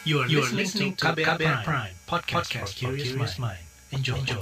You 0.00 0.24
are, 0.24 0.28
you 0.32 0.40
are 0.40 0.48
listening 0.56 0.96
to 0.96 1.12
KBR, 1.12 1.36
Prime, 1.36 1.60
Prime 1.60 1.92
podcast, 2.08 2.48
podcast 2.48 2.72
for 2.72 2.96
curious 2.96 3.36
mind. 3.36 3.60
Enjoy. 3.92 4.16
Enjoy. 4.16 4.40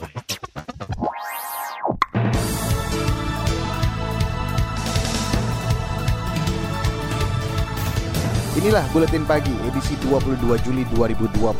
Inilah 8.54 8.86
Buletin 8.94 9.26
Pagi 9.26 9.50
edisi 9.66 9.98
22 10.06 10.46
Juli 10.62 10.86
2021 10.95 11.50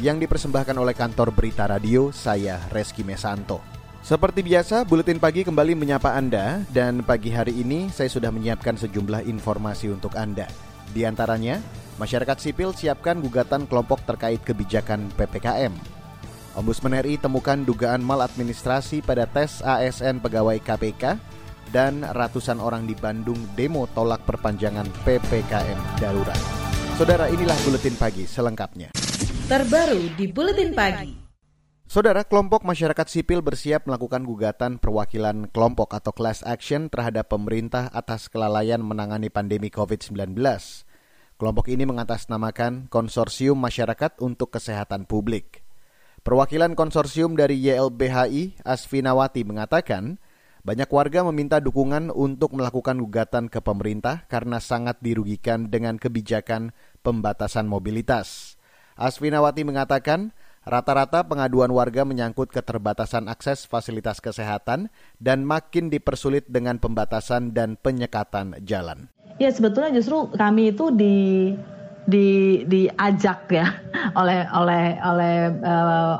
yang 0.00 0.16
dipersembahkan 0.16 0.76
oleh 0.80 0.96
kantor 0.96 1.36
Berita 1.36 1.68
Radio, 1.68 2.16
saya 2.16 2.64
Reski 2.72 3.04
Mesanto. 3.04 3.60
Seperti 4.00 4.40
biasa, 4.40 4.88
Buletin 4.88 5.20
Pagi 5.20 5.44
kembali 5.44 5.76
menyapa 5.76 6.16
Anda 6.16 6.64
dan 6.72 7.04
pagi 7.04 7.28
hari 7.28 7.60
ini 7.60 7.92
saya 7.92 8.08
sudah 8.08 8.32
menyiapkan 8.32 8.80
sejumlah 8.80 9.28
informasi 9.28 9.92
untuk 9.92 10.16
Anda. 10.16 10.48
Di 10.96 11.04
antaranya, 11.04 11.60
masyarakat 12.02 12.38
sipil 12.42 12.74
siapkan 12.74 13.22
gugatan 13.22 13.70
kelompok 13.70 14.02
terkait 14.02 14.42
kebijakan 14.42 15.06
PPKM. 15.14 15.70
Ombudsman 16.58 16.98
RI 16.98 17.16
temukan 17.16 17.62
dugaan 17.62 18.02
maladministrasi 18.02 19.06
pada 19.06 19.30
tes 19.30 19.62
ASN 19.62 20.18
pegawai 20.18 20.58
KPK 20.58 21.16
dan 21.70 22.02
ratusan 22.04 22.58
orang 22.58 22.84
di 22.84 22.98
Bandung 22.98 23.38
demo 23.54 23.86
tolak 23.94 24.26
perpanjangan 24.26 24.84
PPKM 25.06 26.02
darurat. 26.02 26.36
Saudara, 26.98 27.30
inilah 27.32 27.56
Buletin 27.64 27.96
Pagi 27.96 28.28
selengkapnya. 28.28 28.92
Terbaru 29.48 30.12
di 30.12 30.28
Buletin 30.28 30.76
Pagi. 30.76 31.22
Saudara, 31.88 32.24
kelompok 32.24 32.68
masyarakat 32.68 33.08
sipil 33.08 33.40
bersiap 33.40 33.88
melakukan 33.88 34.24
gugatan 34.24 34.76
perwakilan 34.76 35.48
kelompok 35.48 35.96
atau 35.96 36.12
class 36.12 36.44
action 36.44 36.92
terhadap 36.92 37.32
pemerintah 37.32 37.88
atas 37.92 38.28
kelalaian 38.28 38.80
menangani 38.80 39.32
pandemi 39.32 39.72
COVID-19. 39.72 40.36
Kelompok 41.42 41.74
ini 41.74 41.82
mengatasnamakan 41.82 42.86
Konsorsium 42.86 43.58
Masyarakat 43.58 44.22
untuk 44.22 44.54
Kesehatan 44.54 45.10
Publik. 45.10 45.66
Perwakilan 46.22 46.78
konsorsium 46.78 47.34
dari 47.34 47.58
YLBHI, 47.58 48.62
Asfinawati, 48.62 49.42
mengatakan 49.42 50.22
banyak 50.62 50.86
warga 50.86 51.26
meminta 51.26 51.58
dukungan 51.58 52.14
untuk 52.14 52.54
melakukan 52.54 52.94
gugatan 52.94 53.50
ke 53.50 53.58
pemerintah 53.58 54.22
karena 54.30 54.62
sangat 54.62 55.02
dirugikan 55.02 55.66
dengan 55.66 55.98
kebijakan 55.98 56.70
pembatasan 57.02 57.66
mobilitas. 57.66 58.54
Asfinawati 58.94 59.66
mengatakan, 59.66 60.30
rata-rata 60.62 61.26
pengaduan 61.26 61.74
warga 61.74 62.06
menyangkut 62.06 62.54
keterbatasan 62.54 63.26
akses 63.26 63.66
fasilitas 63.66 64.22
kesehatan 64.22 64.94
dan 65.18 65.42
makin 65.42 65.90
dipersulit 65.90 66.46
dengan 66.46 66.78
pembatasan 66.78 67.50
dan 67.50 67.74
penyekatan 67.74 68.62
jalan. 68.62 69.10
Ya 69.42 69.50
sebetulnya 69.50 69.90
justru 69.90 70.30
kami 70.38 70.70
itu 70.70 70.94
di 70.94 71.16
di 72.06 72.62
diajak 72.70 73.50
ya 73.50 73.74
oleh 74.20 74.46
oleh 74.54 75.02
oleh 75.02 75.34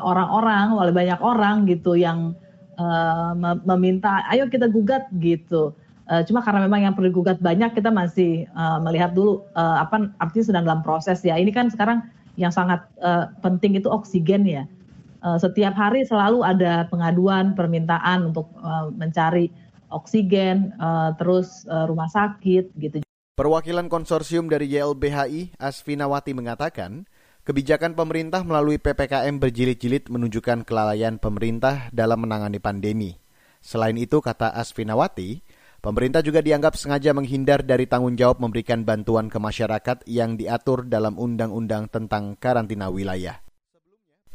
orang-orang, 0.03 0.75
uh, 0.75 0.81
oleh 0.83 0.91
banyak 0.91 1.21
orang 1.23 1.63
gitu 1.71 1.95
yang 1.95 2.35
uh, 2.83 3.31
meminta 3.63 4.27
ayo 4.35 4.51
kita 4.51 4.67
gugat 4.67 5.07
gitu. 5.23 5.71
Uh, 6.11 6.27
cuma 6.27 6.43
karena 6.43 6.67
memang 6.67 6.83
yang 6.83 6.95
perlu 6.99 7.15
gugat 7.15 7.39
banyak 7.39 7.79
kita 7.79 7.95
masih 7.95 8.51
uh, 8.59 8.83
melihat 8.83 9.15
dulu 9.15 9.47
uh, 9.55 9.87
apa 9.87 10.11
artinya 10.19 10.47
sedang 10.51 10.65
dalam 10.67 10.83
proses 10.83 11.23
ya. 11.23 11.39
Ini 11.39 11.55
kan 11.55 11.71
sekarang 11.71 12.03
yang 12.35 12.51
sangat 12.51 12.83
uh, 12.99 13.31
penting 13.39 13.79
itu 13.79 13.87
oksigen 13.87 14.51
ya. 14.51 14.67
Uh, 15.23 15.39
setiap 15.39 15.79
hari 15.79 16.03
selalu 16.03 16.43
ada 16.43 16.91
pengaduan 16.91 17.55
permintaan 17.55 18.35
untuk 18.35 18.51
uh, 18.59 18.91
mencari 18.91 19.47
oksigen, 19.95 20.75
uh, 20.83 21.15
terus 21.15 21.63
uh, 21.71 21.87
rumah 21.87 22.11
sakit 22.11 22.75
gitu. 22.83 22.99
Perwakilan 23.33 23.89
konsorsium 23.89 24.53
dari 24.53 24.69
YLBHI, 24.77 25.57
Asfinawati 25.57 26.37
mengatakan, 26.37 27.09
kebijakan 27.49 27.97
pemerintah 27.97 28.45
melalui 28.45 28.77
PPKM 28.77 29.41
berjilid-jilid 29.41 30.13
menunjukkan 30.13 30.69
kelalaian 30.69 31.17
pemerintah 31.17 31.89
dalam 31.97 32.29
menangani 32.29 32.61
pandemi. 32.61 33.17
Selain 33.65 33.97
itu, 33.97 34.21
kata 34.21 34.53
Asfinawati, 34.53 35.41
pemerintah 35.81 36.21
juga 36.21 36.45
dianggap 36.45 36.77
sengaja 36.77 37.17
menghindar 37.17 37.65
dari 37.65 37.89
tanggung 37.89 38.21
jawab 38.21 38.37
memberikan 38.37 38.85
bantuan 38.85 39.33
ke 39.33 39.41
masyarakat 39.41 40.05
yang 40.05 40.37
diatur 40.37 40.85
dalam 40.85 41.17
Undang-Undang 41.17 41.89
tentang 41.89 42.37
karantina 42.37 42.93
wilayah. 42.93 43.41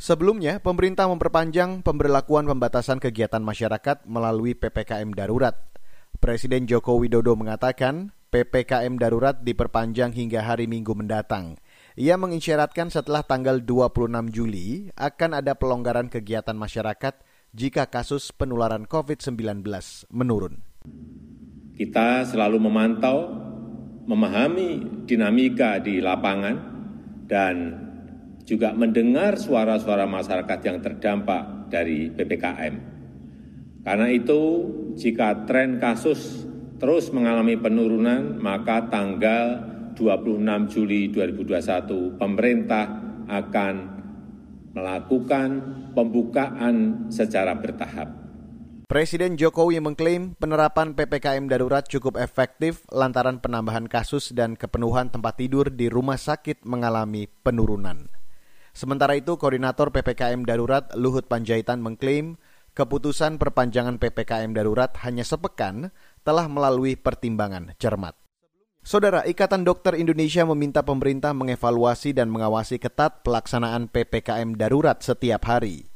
Sebelumnya, 0.02 0.58
pemerintah 0.58 1.06
memperpanjang 1.06 1.86
pemberlakuan 1.86 2.50
pembatasan 2.50 2.98
kegiatan 2.98 3.46
masyarakat 3.46 4.10
melalui 4.10 4.58
PPKM 4.58 5.14
darurat. 5.14 5.54
Presiden 6.18 6.66
Joko 6.66 6.98
Widodo 6.98 7.38
mengatakan 7.38 8.17
PPKM 8.28 9.00
darurat 9.00 9.40
diperpanjang 9.40 10.12
hingga 10.12 10.44
hari 10.44 10.68
Minggu 10.68 10.92
mendatang. 10.92 11.56
Ia 11.96 12.20
mengisyaratkan 12.20 12.92
setelah 12.92 13.24
tanggal 13.24 13.64
26 13.64 14.30
Juli 14.36 14.92
akan 15.00 15.40
ada 15.40 15.56
pelonggaran 15.56 16.12
kegiatan 16.12 16.54
masyarakat 16.54 17.24
jika 17.56 17.88
kasus 17.88 18.36
penularan 18.36 18.84
COVID-19 18.86 19.64
menurun. 20.12 20.60
Kita 21.78 22.26
selalu 22.26 22.58
memantau, 22.62 23.18
memahami 24.08 25.04
dinamika 25.08 25.80
di 25.80 26.04
lapangan, 26.04 26.56
dan 27.28 27.56
juga 28.48 28.72
mendengar 28.72 29.36
suara-suara 29.36 30.08
masyarakat 30.08 30.60
yang 30.64 30.78
terdampak 30.80 31.68
dari 31.68 32.08
PPKM. 32.12 32.76
Karena 33.84 34.08
itu, 34.12 34.42
jika 34.96 35.48
tren 35.48 35.80
kasus 35.80 36.47
terus 36.78 37.10
mengalami 37.10 37.58
penurunan, 37.58 38.38
maka 38.38 38.86
tanggal 38.90 39.62
26 39.98 40.74
Juli 40.74 41.10
2021 41.10 42.22
pemerintah 42.22 42.86
akan 43.26 43.76
melakukan 44.78 45.50
pembukaan 45.98 47.10
secara 47.10 47.58
bertahap. 47.58 48.14
Presiden 48.88 49.36
Jokowi 49.36 49.84
mengklaim 49.84 50.38
penerapan 50.40 50.96
PPKM 50.96 51.52
darurat 51.52 51.84
cukup 51.84 52.16
efektif 52.16 52.88
lantaran 52.88 53.44
penambahan 53.44 53.90
kasus 53.90 54.32
dan 54.32 54.56
kepenuhan 54.56 55.12
tempat 55.12 55.36
tidur 55.36 55.68
di 55.68 55.92
rumah 55.92 56.16
sakit 56.16 56.64
mengalami 56.64 57.28
penurunan. 57.44 58.08
Sementara 58.72 59.18
itu, 59.18 59.36
Koordinator 59.36 59.90
PPKM 59.90 60.46
Darurat 60.46 60.94
Luhut 60.94 61.26
Panjaitan 61.26 61.82
mengklaim 61.82 62.38
keputusan 62.78 63.42
perpanjangan 63.42 63.98
PPKM 63.98 64.54
darurat 64.54 64.94
hanya 65.02 65.26
sepekan 65.26 65.90
telah 66.28 66.52
melalui 66.52 67.00
pertimbangan 67.00 67.72
cermat. 67.80 68.12
Saudara, 68.84 69.24
Ikatan 69.24 69.64
Dokter 69.64 69.96
Indonesia 69.96 70.44
meminta 70.44 70.84
pemerintah 70.84 71.32
mengevaluasi 71.32 72.12
dan 72.12 72.28
mengawasi 72.28 72.80
ketat 72.84 73.24
pelaksanaan 73.24 73.88
PPKM 73.88 74.60
darurat 74.60 75.00
setiap 75.00 75.48
hari. 75.48 75.88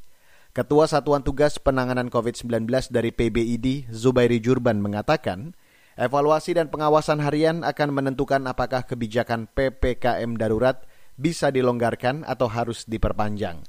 Ketua 0.51 0.87
Satuan 0.87 1.23
Tugas 1.23 1.55
Penanganan 1.59 2.11
COVID-19 2.11 2.67
dari 2.91 3.15
PBID, 3.15 3.91
Zubairi 3.91 4.43
Jurban, 4.43 4.83
mengatakan, 4.83 5.55
evaluasi 5.95 6.55
dan 6.55 6.67
pengawasan 6.67 7.23
harian 7.23 7.63
akan 7.63 7.95
menentukan 7.95 8.43
apakah 8.43 8.83
kebijakan 8.83 9.47
PPKM 9.55 10.35
darurat 10.35 10.83
bisa 11.15 11.47
dilonggarkan 11.55 12.27
atau 12.27 12.51
harus 12.51 12.83
diperpanjang. 12.83 13.63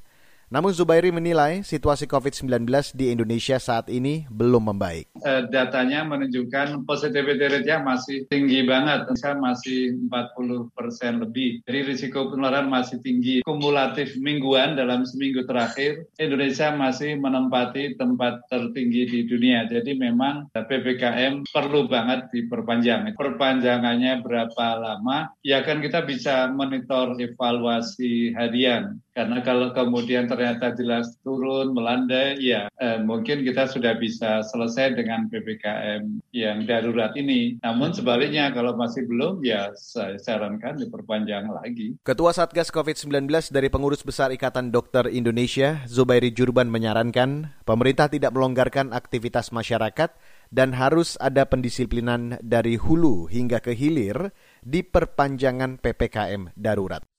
Namun 0.52 0.68
Zubairi 0.76 1.08
menilai 1.08 1.64
situasi 1.64 2.04
COVID-19 2.04 2.68
di 2.92 3.08
Indonesia 3.08 3.56
saat 3.56 3.88
ini 3.88 4.28
belum 4.28 4.68
membaik. 4.68 5.08
Uh, 5.24 5.48
datanya 5.48 6.04
menunjukkan 6.04 6.84
positivity 6.84 7.48
rate-nya 7.48 7.80
masih 7.80 8.28
tinggi 8.28 8.60
banget, 8.60 9.08
Indonesia 9.08 9.32
masih 9.32 9.96
40 10.12 10.76
persen 10.76 11.24
lebih. 11.24 11.64
Jadi 11.64 11.78
risiko 11.88 12.28
penularan 12.28 12.68
masih 12.68 13.00
tinggi. 13.00 13.40
Kumulatif 13.48 14.12
mingguan 14.20 14.76
dalam 14.76 15.08
seminggu 15.08 15.48
terakhir, 15.48 16.04
Indonesia 16.20 16.68
masih 16.76 17.16
menempati 17.16 17.96
tempat 17.96 18.44
tertinggi 18.52 19.08
di 19.08 19.20
dunia. 19.24 19.64
Jadi 19.72 19.96
memang 19.96 20.52
PPKM 20.52 21.48
perlu 21.48 21.88
banget 21.88 22.28
diperpanjang. 22.28 23.16
Perpanjangannya 23.16 24.20
berapa 24.20 24.66
lama? 24.76 25.32
Ya 25.40 25.64
kan 25.64 25.80
kita 25.80 26.04
bisa 26.04 26.52
monitor 26.52 27.16
evaluasi 27.16 28.36
harian. 28.36 29.00
Karena 29.12 29.44
kalau 29.44 29.76
kemudian 29.76 30.24
ternyata 30.24 30.41
jelas 30.76 31.14
turun, 31.22 31.74
melandai, 31.76 32.38
ya 32.42 32.66
eh, 32.80 32.98
mungkin 32.98 33.46
kita 33.46 33.70
sudah 33.70 33.94
bisa 33.96 34.42
selesai 34.42 34.98
dengan 34.98 35.30
PPKM 35.30 36.22
yang 36.34 36.66
darurat 36.66 37.14
ini. 37.14 37.60
Namun 37.62 37.94
sebaliknya 37.94 38.50
kalau 38.50 38.74
masih 38.74 39.06
belum, 39.06 39.44
ya 39.44 39.70
saya 39.76 40.18
sarankan 40.18 40.80
diperpanjang 40.80 41.50
lagi. 41.52 41.94
Ketua 42.02 42.34
Satgas 42.34 42.72
COVID-19 42.74 43.28
dari 43.52 43.68
Pengurus 43.70 44.02
Besar 44.02 44.34
Ikatan 44.34 44.72
Dokter 44.74 45.06
Indonesia, 45.08 45.84
Zubairi 45.86 46.32
Jurban 46.32 46.72
menyarankan 46.72 47.62
pemerintah 47.62 48.08
tidak 48.10 48.34
melonggarkan 48.34 48.90
aktivitas 48.96 49.52
masyarakat 49.54 50.10
dan 50.52 50.76
harus 50.76 51.16
ada 51.16 51.48
pendisiplinan 51.48 52.36
dari 52.44 52.76
hulu 52.76 53.30
hingga 53.30 53.64
ke 53.64 53.72
hilir 53.72 54.36
di 54.60 54.84
perpanjangan 54.84 55.80
PPKM 55.80 56.52
darurat. 56.54 57.11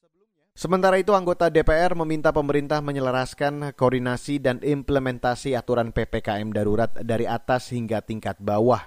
Sementara 0.53 1.01
itu, 1.01 1.17
anggota 1.17 1.49
DPR 1.49 1.97
meminta 1.97 2.29
pemerintah 2.29 2.77
menyelaraskan 2.77 3.73
koordinasi 3.73 4.37
dan 4.37 4.61
implementasi 4.61 5.57
aturan 5.57 5.89
PPKM 5.89 6.53
darurat 6.53 6.93
dari 7.01 7.25
atas 7.25 7.73
hingga 7.73 8.05
tingkat 8.05 8.37
bawah. 8.37 8.85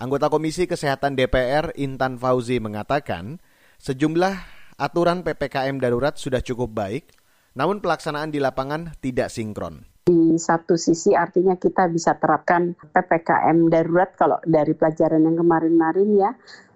Anggota 0.00 0.32
Komisi 0.32 0.64
Kesehatan 0.64 1.12
DPR 1.12 1.76
Intan 1.76 2.16
Fauzi 2.16 2.64
mengatakan, 2.64 3.44
sejumlah 3.76 4.40
aturan 4.80 5.20
PPKM 5.20 5.76
darurat 5.84 6.16
sudah 6.16 6.40
cukup 6.40 6.72
baik, 6.72 7.12
namun 7.52 7.84
pelaksanaan 7.84 8.32
di 8.32 8.40
lapangan 8.40 8.96
tidak 9.04 9.28
sinkron. 9.28 9.84
Di 10.08 10.40
satu 10.40 10.80
sisi 10.80 11.12
artinya 11.12 11.60
kita 11.60 11.92
bisa 11.92 12.16
terapkan 12.16 12.72
PPKM 12.72 13.68
darurat 13.68 14.16
kalau 14.16 14.40
dari 14.48 14.72
pelajaran 14.72 15.28
yang 15.28 15.36
kemarin-kemarin 15.44 16.08
ya, 16.16 16.30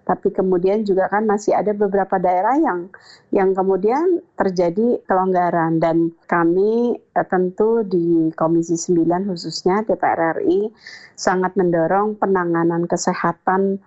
tapi 0.05 0.33
kemudian 0.33 0.83
juga 0.83 1.07
kan 1.07 1.29
masih 1.29 1.55
ada 1.55 1.71
beberapa 1.77 2.19
daerah 2.19 2.57
yang 2.59 2.91
yang 3.31 3.55
kemudian 3.55 4.25
terjadi 4.35 4.99
kelonggaran. 5.07 5.79
Dan 5.79 6.13
kami 6.27 6.99
eh, 6.99 7.27
tentu 7.29 7.85
di 7.87 8.33
Komisi 8.35 8.75
9 8.75 9.29
khususnya 9.31 9.87
DPR 9.87 10.41
RI 10.41 10.71
sangat 11.15 11.55
mendorong 11.55 12.17
penanganan 12.17 12.89
kesehatan 12.89 13.79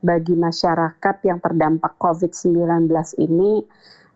bagi 0.00 0.32
masyarakat 0.32 1.16
yang 1.28 1.38
terdampak 1.44 1.92
COVID-19 2.00 2.88
ini 3.20 3.60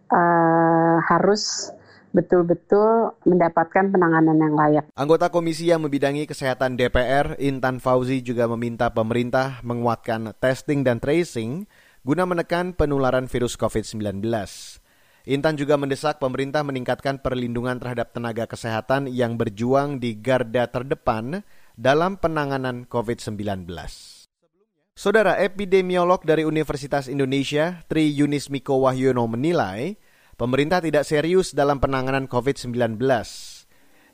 uh, 0.08 0.96
harus 1.04 1.68
betul-betul 2.14 3.18
mendapatkan 3.26 3.90
penanganan 3.90 4.38
yang 4.38 4.54
layak. 4.54 4.84
Anggota 4.94 5.28
komisi 5.28 5.68
yang 5.68 5.82
membidangi 5.82 6.30
kesehatan 6.30 6.78
DPR, 6.78 7.34
Intan 7.42 7.82
Fauzi 7.82 8.22
juga 8.22 8.46
meminta 8.46 8.94
pemerintah 8.94 9.58
menguatkan 9.66 10.30
testing 10.38 10.86
dan 10.86 11.02
tracing 11.02 11.66
guna 12.06 12.22
menekan 12.24 12.72
penularan 12.78 13.26
virus 13.26 13.58
COVID-19. 13.58 14.22
Intan 15.24 15.56
juga 15.56 15.80
mendesak 15.80 16.20
pemerintah 16.20 16.60
meningkatkan 16.60 17.18
perlindungan 17.18 17.80
terhadap 17.80 18.12
tenaga 18.12 18.44
kesehatan 18.44 19.08
yang 19.08 19.40
berjuang 19.40 19.96
di 19.96 20.20
garda 20.20 20.68
terdepan 20.68 21.40
dalam 21.74 22.20
penanganan 22.20 22.84
COVID-19. 22.86 23.66
Saudara 24.94 25.40
epidemiolog 25.42 26.22
dari 26.22 26.46
Universitas 26.46 27.10
Indonesia, 27.10 27.82
Tri 27.90 28.14
Yunis 28.14 28.46
Miko 28.46 28.78
Wahyono 28.84 29.26
menilai, 29.26 29.98
pemerintah 30.34 30.82
tidak 30.82 31.06
serius 31.06 31.54
dalam 31.54 31.78
penanganan 31.78 32.26
COVID-19. 32.30 32.98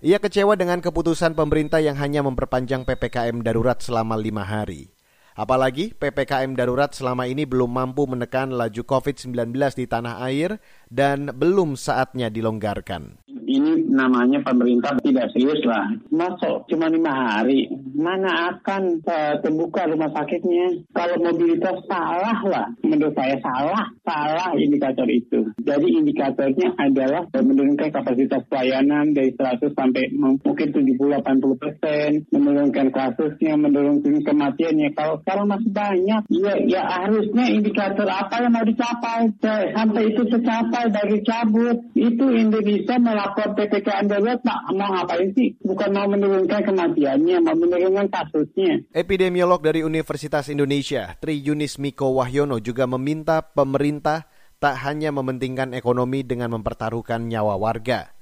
Ia 0.01 0.17
kecewa 0.17 0.57
dengan 0.57 0.81
keputusan 0.81 1.37
pemerintah 1.37 1.85
yang 1.85 2.01
hanya 2.01 2.25
memperpanjang 2.25 2.89
PPKM 2.89 3.45
darurat 3.45 3.85
selama 3.85 4.17
lima 4.17 4.49
hari. 4.49 4.97
Apalagi 5.37 5.93
PPKM 5.97 6.57
darurat 6.57 6.93
selama 6.93 7.25
ini 7.25 7.45
belum 7.45 7.69
mampu 7.69 8.05
menekan 8.05 8.53
laju 8.53 8.83
COVID-19 8.85 9.57
di 9.77 9.85
tanah 9.89 10.21
air 10.25 10.57
dan 10.91 11.31
belum 11.31 11.79
saatnya 11.79 12.29
dilonggarkan 12.29 13.31
ini 13.51 13.91
namanya 13.91 14.39
pemerintah 14.47 14.95
tidak 15.03 15.35
serius 15.35 15.61
lah. 15.67 15.91
Masuk 16.15 16.71
cuma 16.71 16.87
lima 16.87 17.11
hari, 17.11 17.67
mana 17.99 18.55
akan 18.55 19.03
uh, 19.03 19.35
terbuka 19.43 19.91
rumah 19.91 20.15
sakitnya? 20.15 20.87
Kalau 20.95 21.19
mobilitas 21.19 21.83
salah 21.91 22.39
lah, 22.47 22.67
menurut 22.87 23.15
saya 23.19 23.37
salah, 23.43 23.91
salah 24.07 24.55
indikator 24.55 25.07
itu. 25.11 25.51
Jadi 25.59 25.89
indikatornya 25.99 26.79
adalah 26.79 27.27
menurunkan 27.35 27.91
kapasitas 27.91 28.47
pelayanan 28.47 29.11
dari 29.13 29.35
100 29.35 29.75
sampai 29.75 30.15
mungkin 30.15 30.69
70-80 30.71 31.61
persen, 31.61 32.09
menurunkan 32.31 32.89
kasusnya, 32.95 33.59
menurunkan 33.59 34.23
kematiannya. 34.23 34.89
Kalau 34.95 35.19
sekarang 35.27 35.47
masih 35.51 35.71
banyak, 35.75 36.23
ya, 36.31 36.55
ya 36.65 36.83
harusnya 36.87 37.45
indikator 37.51 38.07
apa 38.07 38.47
yang 38.47 38.53
mau 38.55 38.65
dicapai 38.65 39.33
sampai 39.75 40.03
itu 40.15 40.23
tercapai 40.27 40.80
dari 40.88 41.21
cabut 41.21 41.77
itu 41.93 42.25
Indonesia 42.32 42.97
melakukan 42.97 43.31
lapor 43.31 43.49
PPKM 43.56 44.06
darurat 44.11 44.41
Pak 44.41 44.61
mau 44.75 44.91
ngapain 44.97 45.31
sih? 45.37 45.55
Bukan 45.61 45.91
mau 45.93 46.09
menurunkan 46.09 46.61
kematiannya, 46.67 47.37
mau 47.44 47.56
menurunkan 47.56 48.09
kasusnya. 48.09 48.81
Epidemiolog 48.97 49.61
dari 49.61 49.85
Universitas 49.85 50.49
Indonesia, 50.49 51.15
Tri 51.21 51.37
Yunis 51.38 51.77
Miko 51.77 52.11
Wahyono 52.17 52.59
juga 52.59 52.88
meminta 52.88 53.44
pemerintah 53.44 54.27
tak 54.61 54.77
hanya 54.85 55.09
mementingkan 55.12 55.73
ekonomi 55.73 56.21
dengan 56.21 56.53
mempertaruhkan 56.56 57.29
nyawa 57.29 57.56
warga. 57.56 58.12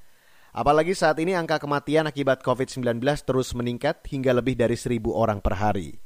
Apalagi 0.55 0.95
saat 0.95 1.19
ini 1.23 1.35
angka 1.35 1.63
kematian 1.63 2.07
akibat 2.07 2.43
COVID-19 2.43 3.03
terus 3.27 3.55
meningkat 3.55 4.03
hingga 4.07 4.35
lebih 4.35 4.59
dari 4.59 4.75
seribu 4.75 5.15
orang 5.15 5.43
per 5.43 5.59
hari. 5.59 5.99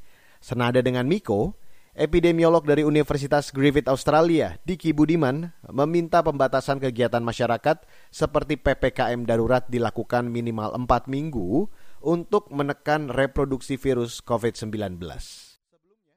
Senada 0.43 0.83
dengan 0.83 1.07
Miko, 1.07 1.55
Epidemiolog 1.93 2.65
dari 2.65 2.81
Universitas 2.81 3.53
Griffith 3.53 3.85
Australia, 3.85 4.57
Diki 4.65 4.97
Budiman, 4.97 5.53
meminta 5.69 6.25
pembatasan 6.25 6.81
kegiatan 6.81 7.21
masyarakat 7.21 7.85
seperti 8.09 8.57
PPKM 8.57 9.29
darurat 9.29 9.61
dilakukan 9.69 10.25
minimal 10.25 10.73
4 10.73 10.89
minggu 11.05 11.69
untuk 12.01 12.49
menekan 12.49 13.13
reproduksi 13.13 13.77
virus 13.77 14.25
COVID-19. 14.25 14.97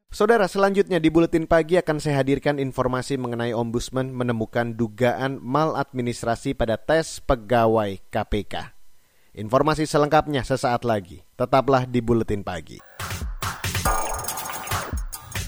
Saudara, 0.08 0.48
selanjutnya 0.48 0.96
di 0.96 1.12
Buletin 1.12 1.44
Pagi 1.44 1.76
akan 1.76 2.00
saya 2.00 2.24
hadirkan 2.24 2.56
informasi 2.56 3.20
mengenai 3.20 3.52
Ombudsman 3.52 4.16
menemukan 4.16 4.72
dugaan 4.72 5.44
maladministrasi 5.44 6.56
pada 6.56 6.80
tes 6.80 7.20
pegawai 7.20 8.00
KPK. 8.08 8.72
Informasi 9.36 9.84
selengkapnya 9.84 10.40
sesaat 10.40 10.88
lagi. 10.88 11.20
Tetaplah 11.36 11.84
di 11.84 12.00
Buletin 12.00 12.40
Pagi. 12.40 12.80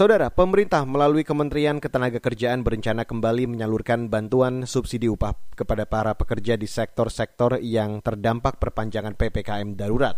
Saudara, 0.00 0.32
pemerintah 0.32 0.88
melalui 0.88 1.28
Kementerian 1.28 1.76
Ketenagakerjaan 1.76 2.64
berencana 2.64 3.04
kembali 3.04 3.44
menyalurkan 3.52 4.08
bantuan 4.08 4.64
subsidi 4.64 5.12
upah 5.12 5.36
kepada 5.52 5.84
para 5.84 6.16
pekerja 6.16 6.56
di 6.56 6.64
sektor-sektor 6.64 7.60
yang 7.60 8.00
terdampak 8.00 8.56
perpanjangan 8.56 9.12
PPKM 9.12 9.76
darurat. 9.76 10.16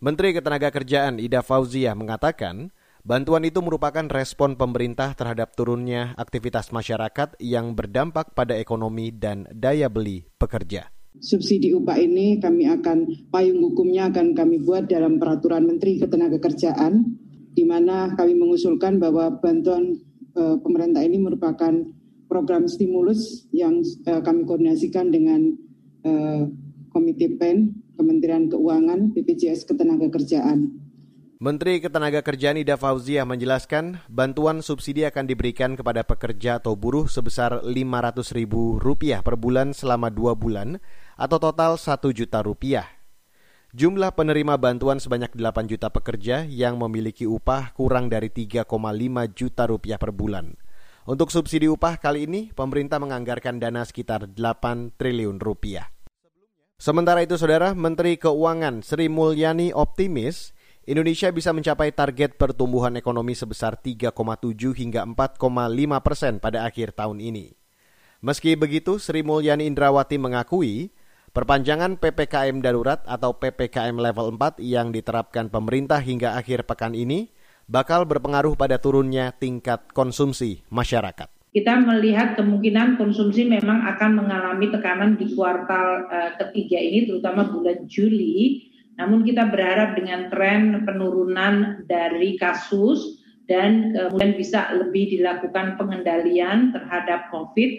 Menteri 0.00 0.32
Ketenagakerjaan 0.32 1.20
Ida 1.20 1.44
Fauzia 1.44 1.92
mengatakan, 1.92 2.72
bantuan 3.04 3.44
itu 3.44 3.60
merupakan 3.60 4.08
respon 4.08 4.56
pemerintah 4.56 5.12
terhadap 5.12 5.52
turunnya 5.52 6.16
aktivitas 6.16 6.72
masyarakat 6.72 7.36
yang 7.36 7.76
berdampak 7.76 8.32
pada 8.32 8.56
ekonomi 8.56 9.12
dan 9.12 9.44
daya 9.52 9.92
beli 9.92 10.24
pekerja. 10.40 10.88
Subsidi 11.20 11.76
upah 11.76 12.00
ini 12.00 12.40
kami 12.40 12.64
akan 12.72 13.28
payung 13.28 13.60
hukumnya 13.60 14.08
akan 14.08 14.32
kami 14.32 14.56
buat 14.64 14.88
dalam 14.88 15.20
peraturan 15.20 15.68
Menteri 15.68 16.00
Ketenagakerjaan 16.00 17.25
di 17.56 17.64
mana 17.64 18.12
kami 18.12 18.36
mengusulkan 18.36 19.00
bahwa 19.00 19.32
bantuan 19.40 19.96
uh, 20.36 20.60
pemerintah 20.60 21.00
ini 21.00 21.16
merupakan 21.16 21.72
program 22.28 22.68
stimulus 22.68 23.48
yang 23.56 23.80
uh, 24.04 24.20
kami 24.20 24.44
koordinasikan 24.44 25.08
dengan 25.08 25.56
uh, 26.04 26.44
Komite 26.92 27.32
PEN, 27.40 27.72
Kementerian 27.96 28.52
Keuangan, 28.52 29.16
BPJS 29.16 29.64
Ketenagakerjaan. 29.64 30.84
Menteri 31.36 31.84
Ketenagakerjaan 31.84 32.56
Ida 32.56 32.80
Fauzia 32.80 33.28
menjelaskan 33.28 34.00
bantuan 34.08 34.64
subsidi 34.64 35.04
akan 35.04 35.28
diberikan 35.28 35.76
kepada 35.76 36.00
pekerja 36.00 36.56
atau 36.56 36.72
buruh 36.72 37.12
sebesar 37.12 37.60
Rp500.000 37.60 39.20
per 39.20 39.36
bulan 39.36 39.76
selama 39.76 40.08
dua 40.08 40.32
bulan 40.32 40.80
atau 41.20 41.36
total 41.36 41.76
1 41.76 41.92
juta 42.16 42.40
rupiah. 42.40 42.95
Jumlah 43.74 44.14
penerima 44.14 44.54
bantuan 44.62 45.02
sebanyak 45.02 45.34
8 45.34 45.66
juta 45.66 45.90
pekerja 45.90 46.46
yang 46.46 46.78
memiliki 46.78 47.26
upah 47.26 47.74
kurang 47.74 48.06
dari 48.06 48.30
3,5 48.30 48.62
juta 49.34 49.66
rupiah 49.66 49.98
per 49.98 50.14
bulan. 50.14 50.54
Untuk 51.06 51.34
subsidi 51.34 51.66
upah 51.66 51.98
kali 51.98 52.30
ini, 52.30 52.54
pemerintah 52.54 53.02
menganggarkan 53.02 53.58
dana 53.58 53.82
sekitar 53.82 54.30
8 54.30 54.94
triliun 54.94 55.42
rupiah. 55.42 55.90
Sementara 56.78 57.26
itu, 57.26 57.34
Saudara, 57.34 57.74
Menteri 57.74 58.14
Keuangan 58.20 58.86
Sri 58.86 59.10
Mulyani 59.10 59.74
optimis 59.74 60.54
Indonesia 60.86 61.34
bisa 61.34 61.50
mencapai 61.50 61.90
target 61.90 62.38
pertumbuhan 62.38 62.94
ekonomi 62.94 63.34
sebesar 63.34 63.74
3,7 63.82 64.14
hingga 64.78 65.02
4,5 65.02 65.42
persen 66.06 66.38
pada 66.38 66.62
akhir 66.62 66.94
tahun 66.94 67.18
ini. 67.18 67.58
Meski 68.22 68.54
begitu, 68.54 69.02
Sri 69.02 69.26
Mulyani 69.26 69.66
Indrawati 69.66 70.14
mengakui 70.14 70.94
Perpanjangan 71.36 72.00
PPKM 72.00 72.64
darurat 72.64 73.04
atau 73.04 73.36
PPKM 73.36 73.92
level 73.92 74.40
4 74.40 74.56
yang 74.56 74.88
diterapkan 74.88 75.52
pemerintah 75.52 76.00
hingga 76.00 76.32
akhir 76.32 76.64
pekan 76.64 76.96
ini 76.96 77.28
bakal 77.68 78.08
berpengaruh 78.08 78.56
pada 78.56 78.80
turunnya 78.80 79.36
tingkat 79.36 79.84
konsumsi 79.92 80.64
masyarakat. 80.72 81.28
Kita 81.52 81.76
melihat 81.84 82.40
kemungkinan 82.40 82.96
konsumsi 82.96 83.44
memang 83.44 83.84
akan 83.84 84.16
mengalami 84.16 84.72
tekanan 84.72 85.20
di 85.20 85.36
kuartal 85.36 86.08
uh, 86.08 86.32
ketiga 86.40 86.80
ini 86.80 87.04
terutama 87.04 87.44
bulan 87.52 87.84
Juli. 87.84 88.72
Namun 88.96 89.20
kita 89.28 89.52
berharap 89.52 89.92
dengan 89.92 90.32
tren 90.32 90.88
penurunan 90.88 91.84
dari 91.84 92.40
kasus 92.40 93.20
dan 93.44 93.92
kemudian 93.92 94.40
bisa 94.40 94.72
lebih 94.72 95.20
dilakukan 95.20 95.76
pengendalian 95.76 96.72
terhadap 96.72 97.28
COVID 97.28 97.70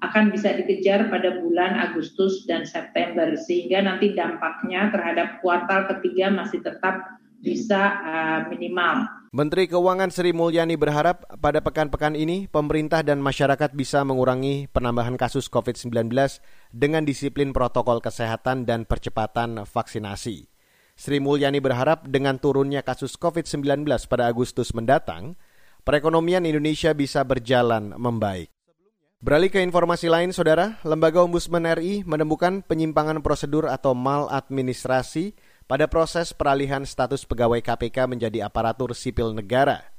akan 0.00 0.32
bisa 0.32 0.56
dikejar 0.56 1.12
pada 1.12 1.40
bulan 1.44 1.76
Agustus 1.76 2.48
dan 2.48 2.64
September 2.64 3.36
sehingga 3.36 3.84
nanti 3.84 4.16
dampaknya 4.16 4.88
terhadap 4.88 5.44
kuartal 5.44 5.88
ketiga 5.96 6.32
masih 6.32 6.64
tetap 6.64 7.20
bisa 7.40 8.00
uh, 8.04 8.40
minimal. 8.48 9.08
Menteri 9.30 9.70
Keuangan 9.70 10.10
Sri 10.10 10.34
Mulyani 10.34 10.74
berharap 10.74 11.22
pada 11.38 11.62
pekan-pekan 11.62 12.18
ini 12.18 12.50
pemerintah 12.50 13.06
dan 13.06 13.22
masyarakat 13.22 13.70
bisa 13.78 14.02
mengurangi 14.02 14.66
penambahan 14.74 15.14
kasus 15.14 15.46
COVID-19 15.46 16.10
dengan 16.74 17.06
disiplin 17.06 17.54
protokol 17.54 18.02
kesehatan 18.02 18.66
dan 18.66 18.82
percepatan 18.82 19.62
vaksinasi. 19.62 20.50
Sri 20.98 21.16
Mulyani 21.22 21.62
berharap 21.62 22.10
dengan 22.10 22.36
turunnya 22.42 22.82
kasus 22.82 23.16
COVID-19 23.16 23.86
pada 24.10 24.28
Agustus 24.28 24.74
mendatang, 24.74 25.38
perekonomian 25.86 26.44
Indonesia 26.44 26.92
bisa 26.92 27.24
berjalan 27.24 27.94
membaik. 27.96 28.52
Beralih 29.20 29.52
ke 29.52 29.60
informasi 29.60 30.08
lain, 30.08 30.32
Saudara, 30.32 30.80
Lembaga 30.80 31.20
Ombudsman 31.20 31.68
RI 31.76 32.08
menemukan 32.08 32.64
penyimpangan 32.64 33.20
prosedur 33.20 33.68
atau 33.68 33.92
maladministrasi 33.92 35.36
pada 35.68 35.84
proses 35.92 36.32
peralihan 36.32 36.88
status 36.88 37.28
pegawai 37.28 37.60
KPK 37.60 38.08
menjadi 38.08 38.48
aparatur 38.48 38.96
sipil 38.96 39.36
negara. 39.36 39.92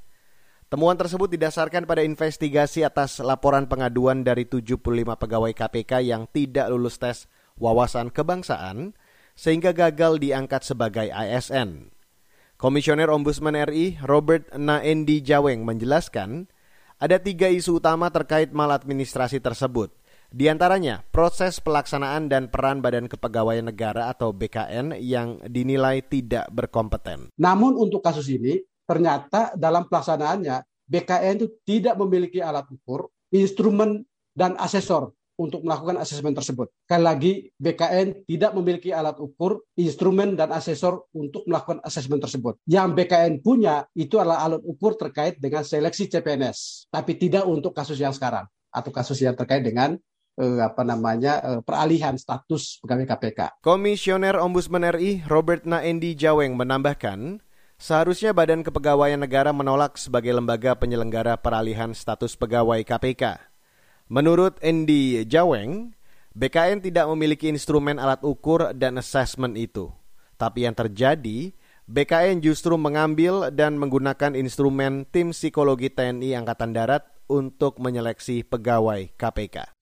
Temuan 0.66 0.98
tersebut 0.98 1.30
didasarkan 1.38 1.86
pada 1.86 2.02
investigasi 2.02 2.82
atas 2.82 3.22
laporan 3.22 3.70
pengaduan 3.70 4.26
dari 4.26 4.42
75 4.42 4.82
pegawai 5.14 5.54
KPK 5.54 6.02
yang 6.02 6.26
tidak 6.26 6.66
lulus 6.74 6.98
tes 6.98 7.30
wawasan 7.62 8.10
kebangsaan 8.10 8.98
sehingga 9.38 9.70
gagal 9.70 10.18
diangkat 10.18 10.66
sebagai 10.66 11.14
ASN. 11.14 11.94
Komisioner 12.58 13.06
Ombudsman 13.06 13.54
RI 13.70 14.02
Robert 14.02 14.50
Naendi 14.58 15.22
Jaweng 15.22 15.62
menjelaskan, 15.62 16.50
ada 17.02 17.18
tiga 17.18 17.50
isu 17.50 17.82
utama 17.82 18.06
terkait 18.14 18.54
maladministrasi 18.54 19.42
tersebut. 19.42 19.90
Di 20.30 20.46
antaranya, 20.46 21.02
proses 21.10 21.58
pelaksanaan 21.58 22.30
dan 22.30 22.46
peran 22.46 22.78
Badan 22.78 23.10
Kepegawaian 23.10 23.66
Negara 23.66 24.06
atau 24.06 24.30
BKN 24.30 24.94
yang 25.02 25.42
dinilai 25.42 25.98
tidak 26.06 26.46
berkompeten. 26.54 27.34
Namun 27.34 27.74
untuk 27.74 28.06
kasus 28.06 28.30
ini, 28.30 28.62
ternyata 28.86 29.50
dalam 29.58 29.90
pelaksanaannya 29.90 30.62
BKN 30.86 31.34
itu 31.42 31.48
tidak 31.66 31.98
memiliki 31.98 32.38
alat 32.38 32.70
ukur, 32.70 33.10
instrumen, 33.34 34.06
dan 34.32 34.54
asesor 34.56 35.10
untuk 35.42 35.66
melakukan 35.66 35.98
asesmen 35.98 36.30
tersebut. 36.30 36.70
Sekali 36.86 37.02
lagi, 37.02 37.32
BKN 37.58 38.22
tidak 38.30 38.54
memiliki 38.54 38.94
alat 38.94 39.18
ukur, 39.18 39.66
instrumen, 39.74 40.38
dan 40.38 40.54
asesor 40.54 41.10
untuk 41.10 41.42
melakukan 41.50 41.82
asesmen 41.82 42.22
tersebut. 42.22 42.62
Yang 42.70 42.88
BKN 42.94 43.42
punya 43.42 43.82
itu 43.98 44.22
adalah 44.22 44.46
alat 44.46 44.62
ukur 44.62 44.94
terkait 44.94 45.42
dengan 45.42 45.66
seleksi 45.66 46.06
CPNS, 46.06 46.86
tapi 46.94 47.18
tidak 47.18 47.42
untuk 47.50 47.74
kasus 47.74 47.98
yang 47.98 48.14
sekarang 48.14 48.46
atau 48.72 48.90
kasus 48.94 49.20
yang 49.20 49.36
terkait 49.36 49.60
dengan 49.60 49.98
eh, 50.40 50.60
apa 50.64 50.82
namanya 50.82 51.42
eh, 51.44 51.60
peralihan 51.60 52.16
status 52.16 52.80
pegawai 52.80 53.04
KPK. 53.04 53.40
Komisioner 53.60 54.40
Ombudsman 54.40 54.88
RI 54.96 55.26
Robert 55.28 55.68
Naendi 55.68 56.16
Jaweng 56.16 56.56
menambahkan, 56.56 57.44
seharusnya 57.76 58.32
Badan 58.32 58.64
Kepegawaian 58.64 59.20
Negara 59.20 59.52
menolak 59.52 60.00
sebagai 60.00 60.32
lembaga 60.32 60.72
penyelenggara 60.78 61.36
peralihan 61.36 61.92
status 61.92 62.38
pegawai 62.38 62.80
KPK. 62.80 63.51
Menurut 64.12 64.60
Andy 64.60 65.24
Jaweng, 65.24 65.96
BKN 66.36 66.84
tidak 66.84 67.08
memiliki 67.08 67.48
instrumen 67.48 67.96
alat 67.96 68.20
ukur 68.20 68.76
dan 68.76 69.00
assessment 69.00 69.56
itu. 69.56 69.88
Tapi 70.36 70.68
yang 70.68 70.76
terjadi, 70.76 71.56
BKN 71.88 72.44
justru 72.44 72.76
mengambil 72.76 73.48
dan 73.48 73.80
menggunakan 73.80 74.36
instrumen 74.36 75.08
tim 75.08 75.32
psikologi 75.32 75.88
TNI 75.88 76.44
Angkatan 76.44 76.76
Darat 76.76 77.08
untuk 77.24 77.80
menyeleksi 77.80 78.44
pegawai 78.44 79.16
KPK. 79.16 79.72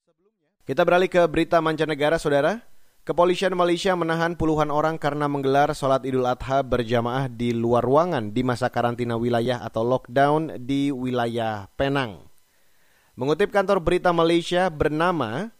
Kita 0.62 0.87
beralih 0.87 1.10
ke 1.10 1.26
berita 1.26 1.58
mancanegara, 1.58 2.14
saudara. 2.14 2.62
Kepolisian 3.02 3.58
Malaysia 3.58 3.99
menahan 3.99 4.38
puluhan 4.38 4.70
orang 4.70 4.94
karena 5.02 5.26
menggelar 5.26 5.75
sholat 5.75 6.06
idul 6.06 6.30
adha 6.30 6.62
berjamaah 6.62 7.26
di 7.26 7.50
luar 7.50 7.82
ruangan 7.82 8.30
di 8.30 8.46
masa 8.46 8.70
karantina 8.70 9.18
wilayah 9.18 9.58
atau 9.66 9.82
lockdown 9.82 10.54
di 10.62 10.94
wilayah 10.94 11.66
Penang. 11.75 12.29
Mengutip 13.21 13.53
kantor 13.53 13.85
berita 13.85 14.17
Malaysia 14.17 14.73
bernama, 14.73 15.53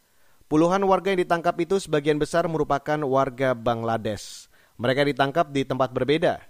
puluhan 0.49 0.81
warga 0.81 1.13
yang 1.13 1.21
ditangkap 1.21 1.53
itu 1.61 1.77
sebagian 1.77 2.17
besar 2.17 2.49
merupakan 2.49 2.97
warga 3.05 3.53
Bangladesh. 3.53 4.49
Mereka 4.81 5.05
ditangkap 5.05 5.53
di 5.53 5.69
tempat 5.69 5.93
berbeda. 5.93 6.41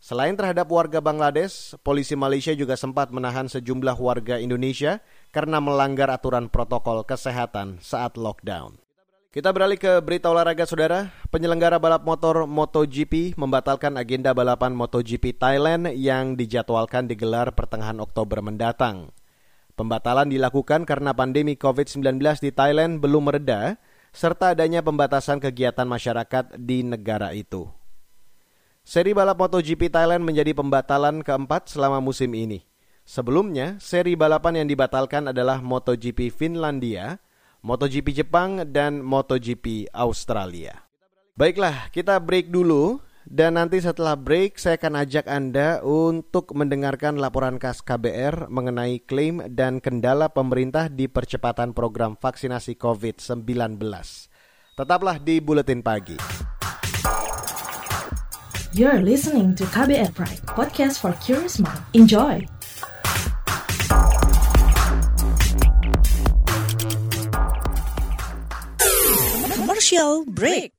Selain 0.00 0.32
terhadap 0.32 0.64
warga 0.72 1.04
Bangladesh, 1.04 1.76
polisi 1.84 2.16
Malaysia 2.16 2.56
juga 2.56 2.72
sempat 2.72 3.12
menahan 3.12 3.52
sejumlah 3.52 4.00
warga 4.00 4.40
Indonesia 4.40 5.04
karena 5.28 5.60
melanggar 5.60 6.08
aturan 6.08 6.48
protokol 6.48 7.04
kesehatan 7.04 7.76
saat 7.84 8.16
lockdown. 8.16 8.80
Kita 9.36 9.52
beralih 9.52 9.76
ke 9.76 10.00
berita 10.00 10.32
olahraga 10.32 10.64
saudara. 10.64 11.12
Penyelenggara 11.28 11.76
balap 11.76 12.08
motor 12.08 12.48
MotoGP 12.48 13.36
membatalkan 13.36 14.00
agenda 14.00 14.32
balapan 14.32 14.72
MotoGP 14.72 15.36
Thailand 15.36 15.92
yang 15.92 16.32
dijadwalkan 16.32 17.04
digelar 17.04 17.52
pertengahan 17.52 18.00
Oktober 18.00 18.40
mendatang. 18.40 19.12
Pembatalan 19.76 20.32
dilakukan 20.32 20.88
karena 20.88 21.12
pandemi 21.12 21.52
COVID-19 21.52 22.16
di 22.40 22.48
Thailand 22.48 22.96
belum 22.96 23.28
mereda, 23.28 23.76
serta 24.08 24.56
adanya 24.56 24.80
pembatasan 24.80 25.36
kegiatan 25.36 25.84
masyarakat 25.84 26.56
di 26.56 26.80
negara 26.80 27.36
itu. 27.36 27.68
Seri 28.80 29.12
balap 29.12 29.36
MotoGP 29.36 29.92
Thailand 29.92 30.24
menjadi 30.24 30.56
pembatalan 30.56 31.20
keempat 31.20 31.68
selama 31.68 32.00
musim 32.00 32.32
ini. 32.32 32.64
Sebelumnya, 33.04 33.76
seri 33.76 34.16
balapan 34.16 34.64
yang 34.64 34.68
dibatalkan 34.72 35.28
adalah 35.28 35.60
MotoGP 35.60 36.32
Finlandia, 36.32 37.20
MotoGP 37.60 38.24
Jepang, 38.24 38.64
dan 38.72 39.04
MotoGP 39.04 39.92
Australia. 39.92 40.88
Baiklah, 41.36 41.92
kita 41.92 42.16
break 42.16 42.48
dulu. 42.48 42.96
Dan 43.26 43.58
nanti 43.58 43.82
setelah 43.82 44.14
break 44.14 44.54
saya 44.54 44.78
akan 44.78 45.02
ajak 45.02 45.26
Anda 45.26 45.82
untuk 45.82 46.54
mendengarkan 46.54 47.18
laporan 47.18 47.58
khas 47.58 47.82
KBR 47.82 48.46
mengenai 48.46 49.02
klaim 49.02 49.42
dan 49.50 49.82
kendala 49.82 50.30
pemerintah 50.30 50.86
di 50.86 51.10
percepatan 51.10 51.74
program 51.74 52.14
vaksinasi 52.14 52.78
COVID-19. 52.78 53.82
Tetaplah 54.78 55.18
di 55.18 55.42
Buletin 55.42 55.82
Pagi. 55.82 56.14
You're 58.70 59.02
listening 59.02 59.58
to 59.58 59.66
KBR 59.74 60.14
Pride, 60.14 60.46
podcast 60.46 61.02
for 61.02 61.10
curious 61.18 61.58
mind. 61.58 61.82
Enjoy! 61.98 62.46
Commercial 69.50 70.22
break 70.30 70.78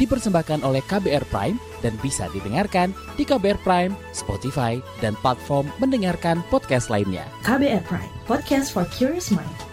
dipersembahkan 0.00 0.64
oleh 0.64 0.80
KBR 0.88 1.28
Prime 1.28 1.60
dan 1.84 1.92
bisa 2.00 2.24
didengarkan 2.32 2.96
di 3.20 3.28
KBR 3.28 3.60
Prime, 3.60 3.92
Spotify, 4.16 4.80
dan 5.04 5.12
platform 5.20 5.68
mendengarkan 5.76 6.40
podcast 6.48 6.88
lainnya. 6.88 7.28
KBR 7.44 7.84
Prime, 7.84 8.12
podcast 8.24 8.72
for 8.72 8.88
curious 8.88 9.28
mind. 9.28 9.68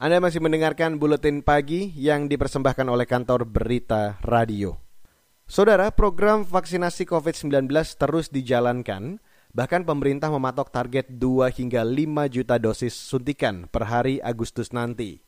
Anda 0.00 0.16
masih 0.16 0.40
mendengarkan 0.40 0.96
buletin 0.96 1.44
pagi 1.44 1.92
yang 1.92 2.24
dipersembahkan 2.24 2.88
oleh 2.88 3.04
kantor 3.04 3.44
Berita 3.44 4.16
Radio. 4.24 4.89
Saudara, 5.50 5.90
program 5.90 6.46
vaksinasi 6.46 7.10
COVID-19 7.10 7.74
terus 7.98 8.30
dijalankan 8.30 9.18
Bahkan 9.50 9.82
pemerintah 9.82 10.30
mematok 10.30 10.70
target 10.70 11.10
2 11.18 11.50
hingga 11.50 11.82
5 11.82 12.30
juta 12.30 12.54
dosis 12.62 12.94
suntikan 12.94 13.66
per 13.66 13.90
hari 13.90 14.22
Agustus 14.22 14.70
nanti. 14.70 15.26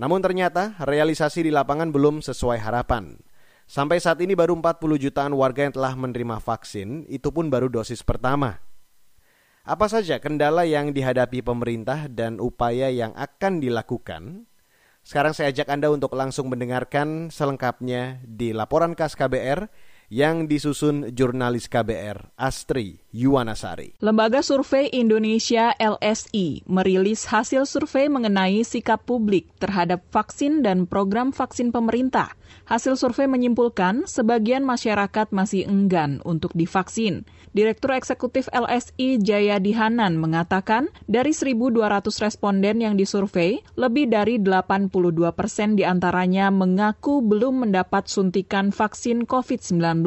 Namun 0.00 0.24
ternyata 0.24 0.72
realisasi 0.80 1.44
di 1.44 1.52
lapangan 1.52 1.92
belum 1.92 2.24
sesuai 2.24 2.64
harapan. 2.64 3.20
Sampai 3.68 4.00
saat 4.00 4.24
ini 4.24 4.32
baru 4.32 4.56
40 4.56 4.96
jutaan 4.96 5.36
warga 5.36 5.68
yang 5.68 5.76
telah 5.76 5.92
menerima 6.00 6.40
vaksin, 6.40 7.04
itu 7.12 7.28
pun 7.28 7.52
baru 7.52 7.68
dosis 7.68 8.00
pertama. 8.00 8.56
Apa 9.68 9.86
saja 9.86 10.16
kendala 10.16 10.64
yang 10.64 10.96
dihadapi 10.96 11.44
pemerintah 11.44 12.08
dan 12.08 12.40
upaya 12.40 12.88
yang 12.88 13.12
akan 13.12 13.60
dilakukan? 13.60 14.48
Sekarang 15.02 15.34
saya 15.34 15.50
ajak 15.50 15.66
Anda 15.66 15.90
untuk 15.90 16.14
langsung 16.14 16.46
mendengarkan 16.46 17.26
selengkapnya 17.34 18.22
di 18.22 18.54
laporan 18.54 18.94
khas 18.94 19.18
KBR 19.18 19.66
yang 20.14 20.46
disusun 20.46 21.10
jurnalis 21.10 21.66
KBR 21.66 22.38
Astri 22.38 23.01
Yuwanasari. 23.12 23.92
Lembaga 24.00 24.40
Survei 24.40 24.88
Indonesia 24.88 25.76
LSI 25.76 26.64
merilis 26.64 27.28
hasil 27.28 27.68
survei 27.68 28.08
mengenai 28.08 28.64
sikap 28.64 29.04
publik 29.04 29.52
terhadap 29.60 30.00
vaksin 30.08 30.64
dan 30.64 30.88
program 30.88 31.28
vaksin 31.28 31.68
pemerintah. 31.70 32.32
Hasil 32.64 32.96
survei 32.96 33.28
menyimpulkan 33.28 34.08
sebagian 34.08 34.64
masyarakat 34.64 35.28
masih 35.28 35.68
enggan 35.68 36.24
untuk 36.24 36.56
divaksin. 36.56 37.28
Direktur 37.52 37.92
Eksekutif 37.92 38.48
LSI 38.48 39.20
Jayadi 39.20 39.76
Hanan 39.76 40.16
mengatakan 40.16 40.88
dari 41.04 41.36
1.200 41.36 42.08
responden 42.24 42.80
yang 42.80 42.96
disurvei, 42.96 43.60
lebih 43.76 44.08
dari 44.08 44.40
82 44.40 44.88
persen 45.36 45.76
di 45.76 45.84
antaranya 45.84 46.48
mengaku 46.48 47.20
belum 47.20 47.68
mendapat 47.68 48.08
suntikan 48.08 48.72
vaksin 48.72 49.28
COVID-19. 49.28 50.00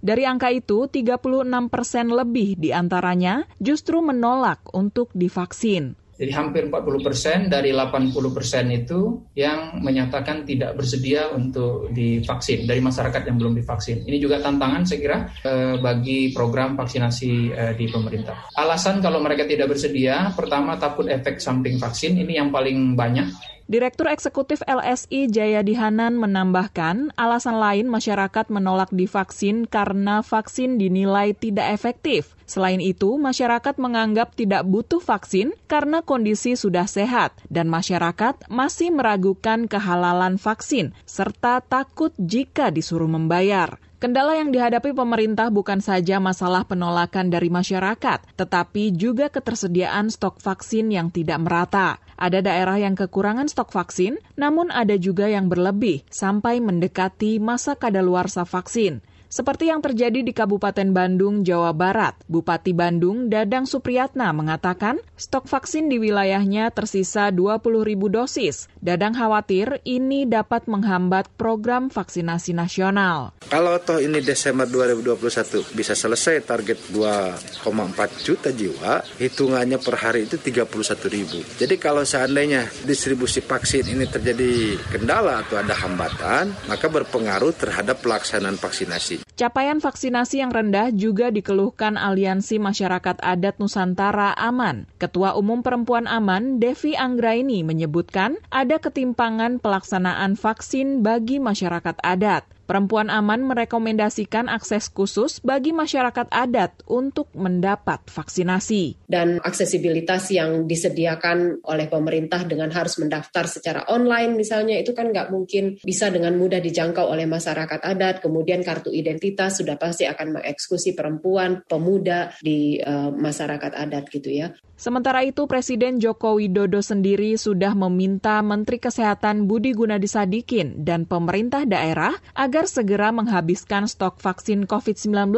Dari 0.00 0.22
angka 0.24 0.48
itu, 0.48 0.88
36 0.88 1.68
persen 1.68 2.08
lebih 2.08 2.37
di 2.58 2.70
antaranya 2.70 3.46
justru 3.58 3.98
menolak 4.04 4.62
untuk 4.74 5.10
divaksin. 5.16 5.96
Jadi 6.18 6.34
hampir 6.34 6.66
40 6.66 6.98
persen 6.98 7.38
dari 7.46 7.70
80 7.70 8.10
persen 8.34 8.66
itu 8.74 9.22
yang 9.38 9.78
menyatakan 9.78 10.42
tidak 10.42 10.74
bersedia 10.74 11.30
untuk 11.30 11.94
divaksin 11.94 12.66
dari 12.66 12.82
masyarakat 12.82 13.22
yang 13.22 13.38
belum 13.38 13.54
divaksin. 13.54 14.02
Ini 14.02 14.18
juga 14.18 14.42
tantangan 14.42 14.82
saya 14.82 14.98
kira 14.98 15.18
eh, 15.46 15.78
bagi 15.78 16.34
program 16.34 16.74
vaksinasi 16.74 17.32
eh, 17.54 17.72
di 17.78 17.86
pemerintah. 17.86 18.50
Alasan 18.58 18.98
kalau 18.98 19.22
mereka 19.22 19.46
tidak 19.46 19.70
bersedia, 19.70 20.34
pertama 20.34 20.74
takut 20.74 21.06
efek 21.06 21.38
samping 21.38 21.78
vaksin, 21.78 22.18
ini 22.18 22.34
yang 22.34 22.50
paling 22.50 22.98
banyak 22.98 23.30
Direktur 23.68 24.08
Eksekutif 24.08 24.64
LSI 24.64 25.28
Jayadi 25.28 25.76
Hanan 25.76 26.16
menambahkan, 26.16 27.12
alasan 27.20 27.60
lain 27.60 27.84
masyarakat 27.84 28.48
menolak 28.48 28.88
divaksin 28.88 29.68
karena 29.68 30.24
vaksin 30.24 30.80
dinilai 30.80 31.36
tidak 31.36 31.76
efektif. 31.76 32.32
Selain 32.48 32.80
itu, 32.80 33.20
masyarakat 33.20 33.76
menganggap 33.76 34.32
tidak 34.32 34.64
butuh 34.64 35.04
vaksin 35.04 35.52
karena 35.68 36.00
kondisi 36.00 36.56
sudah 36.56 36.88
sehat 36.88 37.36
dan 37.52 37.68
masyarakat 37.68 38.48
masih 38.48 38.88
meragukan 38.88 39.68
kehalalan 39.68 40.40
vaksin 40.40 40.96
serta 41.04 41.60
takut 41.60 42.16
jika 42.16 42.72
disuruh 42.72 43.04
membayar. 43.04 43.76
Kendala 43.98 44.38
yang 44.38 44.54
dihadapi 44.54 44.94
pemerintah 44.94 45.50
bukan 45.50 45.82
saja 45.82 46.22
masalah 46.22 46.62
penolakan 46.62 47.34
dari 47.34 47.50
masyarakat, 47.50 48.30
tetapi 48.38 48.94
juga 48.94 49.26
ketersediaan 49.26 50.06
stok 50.06 50.38
vaksin 50.38 50.94
yang 50.94 51.10
tidak 51.10 51.42
merata. 51.42 51.98
Ada 52.14 52.38
daerah 52.46 52.78
yang 52.78 52.94
kekurangan 52.94 53.50
stok 53.50 53.74
vaksin, 53.74 54.22
namun 54.38 54.70
ada 54.70 54.94
juga 54.94 55.26
yang 55.26 55.50
berlebih 55.50 56.06
sampai 56.14 56.62
mendekati 56.62 57.42
masa 57.42 57.74
kadaluarsa 57.74 58.46
vaksin 58.46 59.02
seperti 59.28 59.68
yang 59.68 59.84
terjadi 59.84 60.24
di 60.24 60.32
Kabupaten 60.32 60.90
Bandung, 60.92 61.44
Jawa 61.44 61.76
Barat. 61.76 62.16
Bupati 62.28 62.72
Bandung, 62.72 63.28
Dadang 63.28 63.68
Supriyatna, 63.68 64.32
mengatakan 64.32 65.00
stok 65.16 65.48
vaksin 65.48 65.92
di 65.92 66.00
wilayahnya 66.00 66.72
tersisa 66.72 67.28
20 67.32 67.84
ribu 67.84 68.08
dosis. 68.08 68.72
Dadang 68.80 69.12
khawatir 69.12 69.84
ini 69.84 70.24
dapat 70.24 70.64
menghambat 70.66 71.28
program 71.36 71.92
vaksinasi 71.92 72.56
nasional. 72.56 73.36
Kalau 73.48 73.76
toh 73.80 74.00
ini 74.00 74.20
Desember 74.20 74.68
2021 74.68 75.76
bisa 75.76 75.92
selesai 75.96 76.44
target 76.44 76.78
2,4 76.92 78.24
juta 78.24 78.52
jiwa, 78.52 79.04
hitungannya 79.20 79.80
per 79.80 79.96
hari 80.00 80.28
itu 80.28 80.36
31 80.40 80.68
ribu. 81.08 81.38
Jadi 81.56 81.74
kalau 81.76 82.04
seandainya 82.04 82.68
distribusi 82.84 83.40
vaksin 83.40 83.88
ini 83.92 84.04
terjadi 84.08 84.76
kendala 84.92 85.44
atau 85.44 85.60
ada 85.60 85.72
hambatan, 85.72 86.52
maka 86.68 86.86
berpengaruh 86.88 87.52
terhadap 87.56 88.00
pelaksanaan 88.00 88.56
vaksinasi. 88.56 89.17
Capaian 89.38 89.78
vaksinasi 89.82 90.42
yang 90.42 90.50
rendah 90.50 90.90
juga 90.94 91.30
dikeluhkan 91.30 91.94
Aliansi 91.94 92.58
Masyarakat 92.58 93.18
Adat 93.22 93.58
Nusantara 93.62 94.34
Aman. 94.34 94.90
Ketua 94.98 95.38
Umum 95.38 95.62
Perempuan 95.62 96.06
Aman, 96.10 96.58
Devi 96.58 96.98
Anggraini, 96.98 97.62
menyebutkan 97.62 98.38
ada 98.50 98.82
ketimpangan 98.82 99.62
pelaksanaan 99.62 100.34
vaksin 100.34 101.06
bagi 101.06 101.38
masyarakat 101.38 101.98
adat. 102.02 102.46
Perempuan 102.68 103.08
Aman 103.08 103.48
merekomendasikan 103.48 104.52
akses 104.52 104.92
khusus 104.92 105.40
bagi 105.40 105.72
masyarakat 105.72 106.28
adat 106.28 106.84
untuk 106.84 107.32
mendapat 107.32 108.04
vaksinasi. 108.12 109.08
Dan 109.08 109.40
aksesibilitas 109.40 110.28
yang 110.28 110.68
disediakan 110.68 111.64
oleh 111.64 111.88
pemerintah 111.88 112.44
dengan 112.44 112.68
harus 112.68 113.00
mendaftar 113.00 113.48
secara 113.48 113.88
online 113.88 114.36
misalnya 114.36 114.76
itu 114.76 114.92
kan 114.92 115.08
nggak 115.08 115.32
mungkin 115.32 115.80
bisa 115.80 116.12
dengan 116.12 116.36
mudah 116.36 116.60
dijangkau 116.60 117.08
oleh 117.08 117.24
masyarakat 117.24 117.80
adat. 117.80 118.20
Kemudian 118.20 118.60
kartu 118.60 118.92
identitas 118.92 119.64
sudah 119.64 119.80
pasti 119.80 120.04
akan 120.04 120.36
mengeksekusi 120.36 120.92
perempuan, 120.92 121.64
pemuda 121.64 122.36
di 122.44 122.76
uh, 122.84 123.08
masyarakat 123.08 123.72
adat 123.72 124.12
gitu 124.12 124.28
ya. 124.28 124.52
Sementara 124.78 125.26
itu 125.26 125.50
Presiden 125.50 125.98
Joko 125.98 126.38
Widodo 126.38 126.78
sendiri 126.78 127.34
sudah 127.34 127.74
meminta 127.74 128.38
Menteri 128.46 128.78
Kesehatan 128.78 129.50
Budi 129.50 129.74
Gunadi 129.74 130.06
Sadikin 130.06 130.86
dan 130.86 131.02
pemerintah 131.02 131.66
daerah 131.66 132.14
agar 132.38 132.57
agar 132.58 132.66
segera 132.74 133.14
menghabiskan 133.14 133.86
stok 133.86 134.18
vaksin 134.18 134.66
COVID-19, 134.66 135.30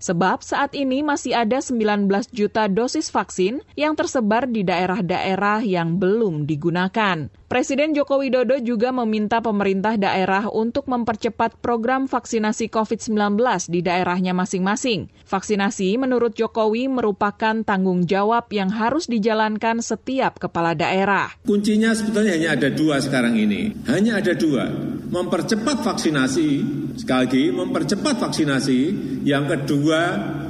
sebab 0.00 0.40
saat 0.40 0.72
ini 0.72 1.04
masih 1.04 1.36
ada 1.36 1.60
19 1.60 2.08
juta 2.32 2.64
dosis 2.64 3.12
vaksin 3.12 3.60
yang 3.76 3.92
tersebar 3.92 4.48
di 4.48 4.64
daerah-daerah 4.64 5.60
yang 5.60 6.00
belum 6.00 6.48
digunakan. 6.48 7.28
Presiden 7.52 7.92
Joko 7.92 8.24
Widodo 8.24 8.56
juga 8.64 8.88
meminta 8.88 9.44
pemerintah 9.44 10.00
daerah 10.00 10.48
untuk 10.48 10.88
mempercepat 10.88 11.60
program 11.60 12.08
vaksinasi 12.08 12.72
COVID-19 12.72 13.36
di 13.68 13.84
daerahnya 13.84 14.32
masing-masing. 14.32 15.12
Vaksinasi 15.28 16.00
menurut 16.00 16.32
Jokowi 16.32 16.88
merupakan 16.88 17.60
tanggung 17.68 18.08
jawab 18.08 18.48
yang 18.48 18.72
harus 18.72 19.12
dijalankan 19.12 19.84
setiap 19.84 20.40
kepala 20.40 20.72
daerah. 20.72 21.36
Kuncinya 21.44 21.92
sebetulnya 21.92 22.32
hanya 22.32 22.56
ada 22.56 22.72
dua 22.72 22.96
sekarang 23.04 23.36
ini. 23.36 23.76
Hanya 23.84 24.24
ada 24.24 24.32
dua. 24.32 24.91
Mempercepat 25.12 25.84
vaksinasi, 25.84 26.48
sekali 26.96 27.20
lagi 27.28 27.44
mempercepat 27.52 28.16
vaksinasi. 28.16 28.80
Yang 29.28 29.44
kedua, 29.52 30.00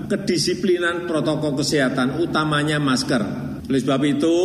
kedisiplinan 0.06 1.10
protokol 1.10 1.58
kesehatan, 1.58 2.22
utamanya 2.22 2.78
masker. 2.78 3.22
Oleh 3.66 3.80
sebab 3.82 4.02
itu, 4.06 4.36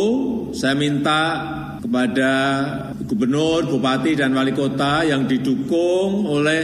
saya 0.58 0.74
minta 0.74 1.22
kepada 1.78 2.32
gubernur, 3.06 3.70
bupati, 3.70 4.18
dan 4.18 4.34
wali 4.34 4.50
kota 4.50 5.06
yang 5.06 5.30
didukung 5.30 6.26
oleh 6.26 6.62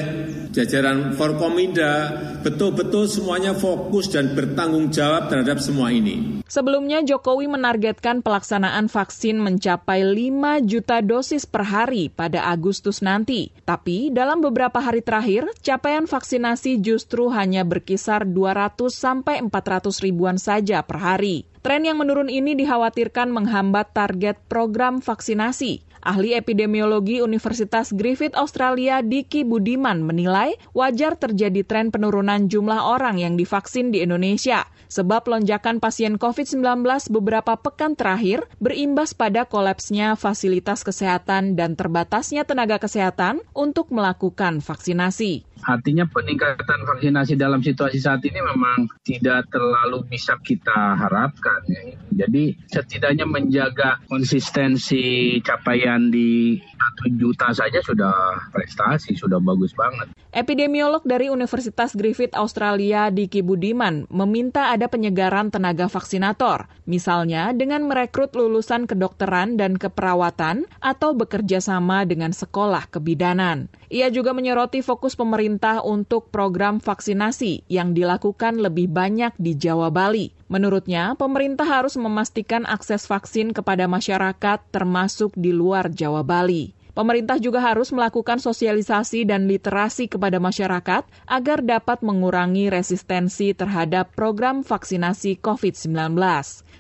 jajaran 0.55 1.19
Forkominda 1.19 2.15
betul-betul 2.47 3.11
semuanya 3.11 3.53
fokus 3.59 4.07
dan 4.07 4.31
bertanggung 4.39 4.95
jawab 4.95 5.27
terhadap 5.27 5.59
semua 5.59 5.91
ini. 5.91 6.47
Sebelumnya 6.47 7.03
Jokowi 7.03 7.51
menargetkan 7.51 8.23
pelaksanaan 8.23 8.87
vaksin 8.87 9.43
mencapai 9.43 10.07
5 10.07 10.63
juta 10.63 11.03
dosis 11.03 11.43
per 11.51 11.67
hari 11.67 12.07
pada 12.07 12.47
Agustus 12.47 13.03
nanti. 13.03 13.51
Tapi 13.67 14.15
dalam 14.15 14.39
beberapa 14.39 14.79
hari 14.79 15.03
terakhir, 15.03 15.51
capaian 15.59 16.07
vaksinasi 16.07 16.79
justru 16.79 17.35
hanya 17.35 17.67
berkisar 17.67 18.23
200 18.23 18.95
sampai 18.95 19.43
400 19.43 20.05
ribuan 20.05 20.39
saja 20.39 20.87
per 20.87 21.03
hari. 21.03 21.51
Tren 21.65 21.81
yang 21.81 21.97
menurun 21.97 22.29
ini 22.29 22.53
dikhawatirkan 22.61 23.33
menghambat 23.33 23.97
target 23.97 24.37
program 24.53 25.01
vaksinasi. 25.01 25.94
Ahli 26.05 26.37
epidemiologi 26.37 27.25
Universitas 27.25 27.89
Griffith 27.89 28.37
Australia 28.37 29.01
Diki 29.01 29.41
Budiman 29.41 30.05
menilai 30.05 30.53
wajar 30.77 31.17
terjadi 31.17 31.65
tren 31.65 31.89
penurunan 31.89 32.45
jumlah 32.45 32.77
orang 32.77 33.17
yang 33.17 33.41
divaksin 33.41 33.89
di 33.89 34.05
Indonesia 34.05 34.69
sebab 34.93 35.25
lonjakan 35.25 35.81
pasien 35.81 36.21
COVID-19 36.21 36.85
beberapa 37.09 37.57
pekan 37.57 37.97
terakhir 37.97 38.45
berimbas 38.61 39.17
pada 39.17 39.49
kolapsnya 39.49 40.13
fasilitas 40.15 40.85
kesehatan 40.85 41.57
dan 41.57 41.73
terbatasnya 41.73 42.45
tenaga 42.45 42.77
kesehatan 42.77 43.41
untuk 43.57 43.89
melakukan 43.89 44.61
vaksinasi. 44.61 45.49
Artinya 45.65 46.05
peningkatan 46.09 46.85
vaksinasi 46.85 47.37
dalam 47.41 47.65
situasi 47.65 47.99
saat 48.01 48.21
ini 48.25 48.41
memang 48.41 48.89
tidak 49.05 49.49
terlalu 49.49 50.05
bisa 50.07 50.37
kita 50.45 50.97
harapkan. 50.97 51.61
Ya. 51.69 51.83
Jadi 52.25 52.55
setidaknya 52.71 53.25
menjaga 53.27 53.99
konsistensi 54.07 55.39
capaian 55.41 56.13
di 56.13 56.61
satu 56.61 57.05
juta 57.17 57.49
saja 57.51 57.81
sudah 57.81 58.15
prestasi, 58.53 59.17
sudah 59.17 59.41
bagus 59.41 59.75
banget. 59.75 60.13
Epidemiolog 60.35 61.03
dari 61.07 61.31
Universitas 61.31 61.95
Griffith 61.95 62.35
Australia 62.35 63.11
Diki 63.11 63.41
Budiman 63.41 64.07
meminta 64.11 64.75
ada 64.75 64.91
penyegaran 64.91 65.51
tenaga 65.51 65.87
vaksinator, 65.87 66.67
misalnya 66.91 67.55
dengan 67.55 67.87
merekrut 67.87 68.35
lulusan 68.35 68.91
kedokteran 68.91 69.55
dan 69.55 69.79
keperawatan 69.79 70.67
atau 70.83 71.15
bekerja 71.15 71.63
sama 71.63 72.03
dengan 72.03 72.35
sekolah 72.35 72.91
kebidanan. 72.91 73.71
Ia 73.95 74.11
juga 74.11 74.35
menyoroti 74.35 74.83
fokus 74.83 75.15
pemerintah 75.15 75.54
untuk 75.85 76.33
program 76.33 76.81
vaksinasi 76.81 77.67
yang 77.69 77.93
dilakukan 77.93 78.59
lebih 78.59 78.91
banyak 78.91 79.35
di 79.37 79.55
Jawa 79.55 79.93
Bali. 79.93 80.33
Menurutnya, 80.49 81.19
pemerintah 81.19 81.67
harus 81.67 81.99
memastikan 81.99 82.65
akses 82.65 83.05
vaksin 83.05 83.53
kepada 83.53 83.85
masyarakat 83.91 84.59
termasuk 84.73 85.35
di 85.35 85.53
luar 85.53 85.91
Jawa 85.91 86.25
Bali. 86.25 86.75
Pemerintah 86.95 87.43
juga 87.43 87.59
harus 87.59 87.91
melakukan 87.91 88.39
sosialisasi 88.39 89.27
dan 89.27 89.51
literasi 89.51 90.07
kepada 90.07 90.39
masyarakat 90.39 91.03
agar 91.27 91.59
dapat 91.67 92.07
mengurangi 92.07 92.71
resistensi 92.71 93.51
terhadap 93.51 94.15
program 94.15 94.63
vaksinasi 94.63 95.43
COVID-19. 95.43 96.15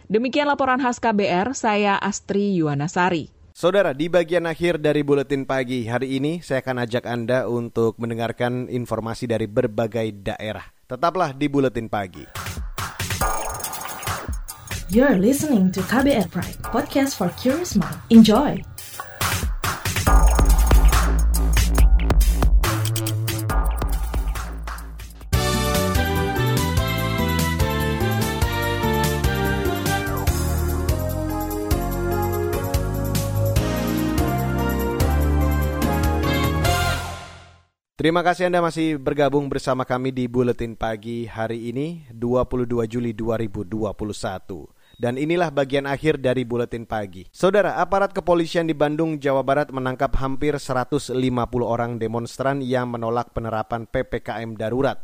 Demikian 0.06 0.46
laporan 0.46 0.78
khas 0.78 1.02
KBR, 1.02 1.58
saya 1.58 1.98
Astri 1.98 2.54
Yuwanasari. 2.54 3.33
Saudara, 3.54 3.94
di 3.94 4.10
bagian 4.10 4.50
akhir 4.50 4.82
dari 4.82 5.06
buletin 5.06 5.46
pagi 5.46 5.86
hari 5.86 6.18
ini, 6.18 6.42
saya 6.42 6.58
akan 6.58 6.90
ajak 6.90 7.06
Anda 7.06 7.46
untuk 7.46 7.94
mendengarkan 8.02 8.66
informasi 8.66 9.30
dari 9.30 9.46
berbagai 9.46 10.10
daerah. 10.26 10.66
Tetaplah 10.90 11.30
di 11.38 11.46
buletin 11.46 11.86
pagi. 11.86 12.26
You're 14.90 15.22
listening 15.22 15.70
to 15.70 15.86
KBR 15.86 16.34
Pride, 16.34 16.58
podcast 16.66 17.14
for 17.14 17.30
curious 17.38 17.78
mind. 17.78 17.94
Enjoy! 18.10 18.73
Terima 38.04 38.20
kasih 38.20 38.52
Anda 38.52 38.60
masih 38.60 39.00
bergabung 39.00 39.48
bersama 39.48 39.88
kami 39.88 40.12
di 40.12 40.28
Buletin 40.28 40.76
Pagi 40.76 41.24
hari 41.24 41.72
ini 41.72 42.04
22 42.12 42.84
Juli 42.84 43.16
2021. 43.16 43.80
Dan 45.00 45.16
inilah 45.16 45.48
bagian 45.48 45.88
akhir 45.88 46.20
dari 46.20 46.44
Buletin 46.44 46.84
Pagi. 46.84 47.24
Saudara, 47.32 47.80
aparat 47.80 48.12
kepolisian 48.12 48.68
di 48.68 48.76
Bandung, 48.76 49.16
Jawa 49.16 49.40
Barat 49.40 49.72
menangkap 49.72 50.20
hampir 50.20 50.52
150 50.60 51.16
orang 51.64 51.96
demonstran 51.96 52.60
yang 52.60 52.92
menolak 52.92 53.32
penerapan 53.32 53.88
PPKM 53.88 54.52
darurat. 54.52 55.00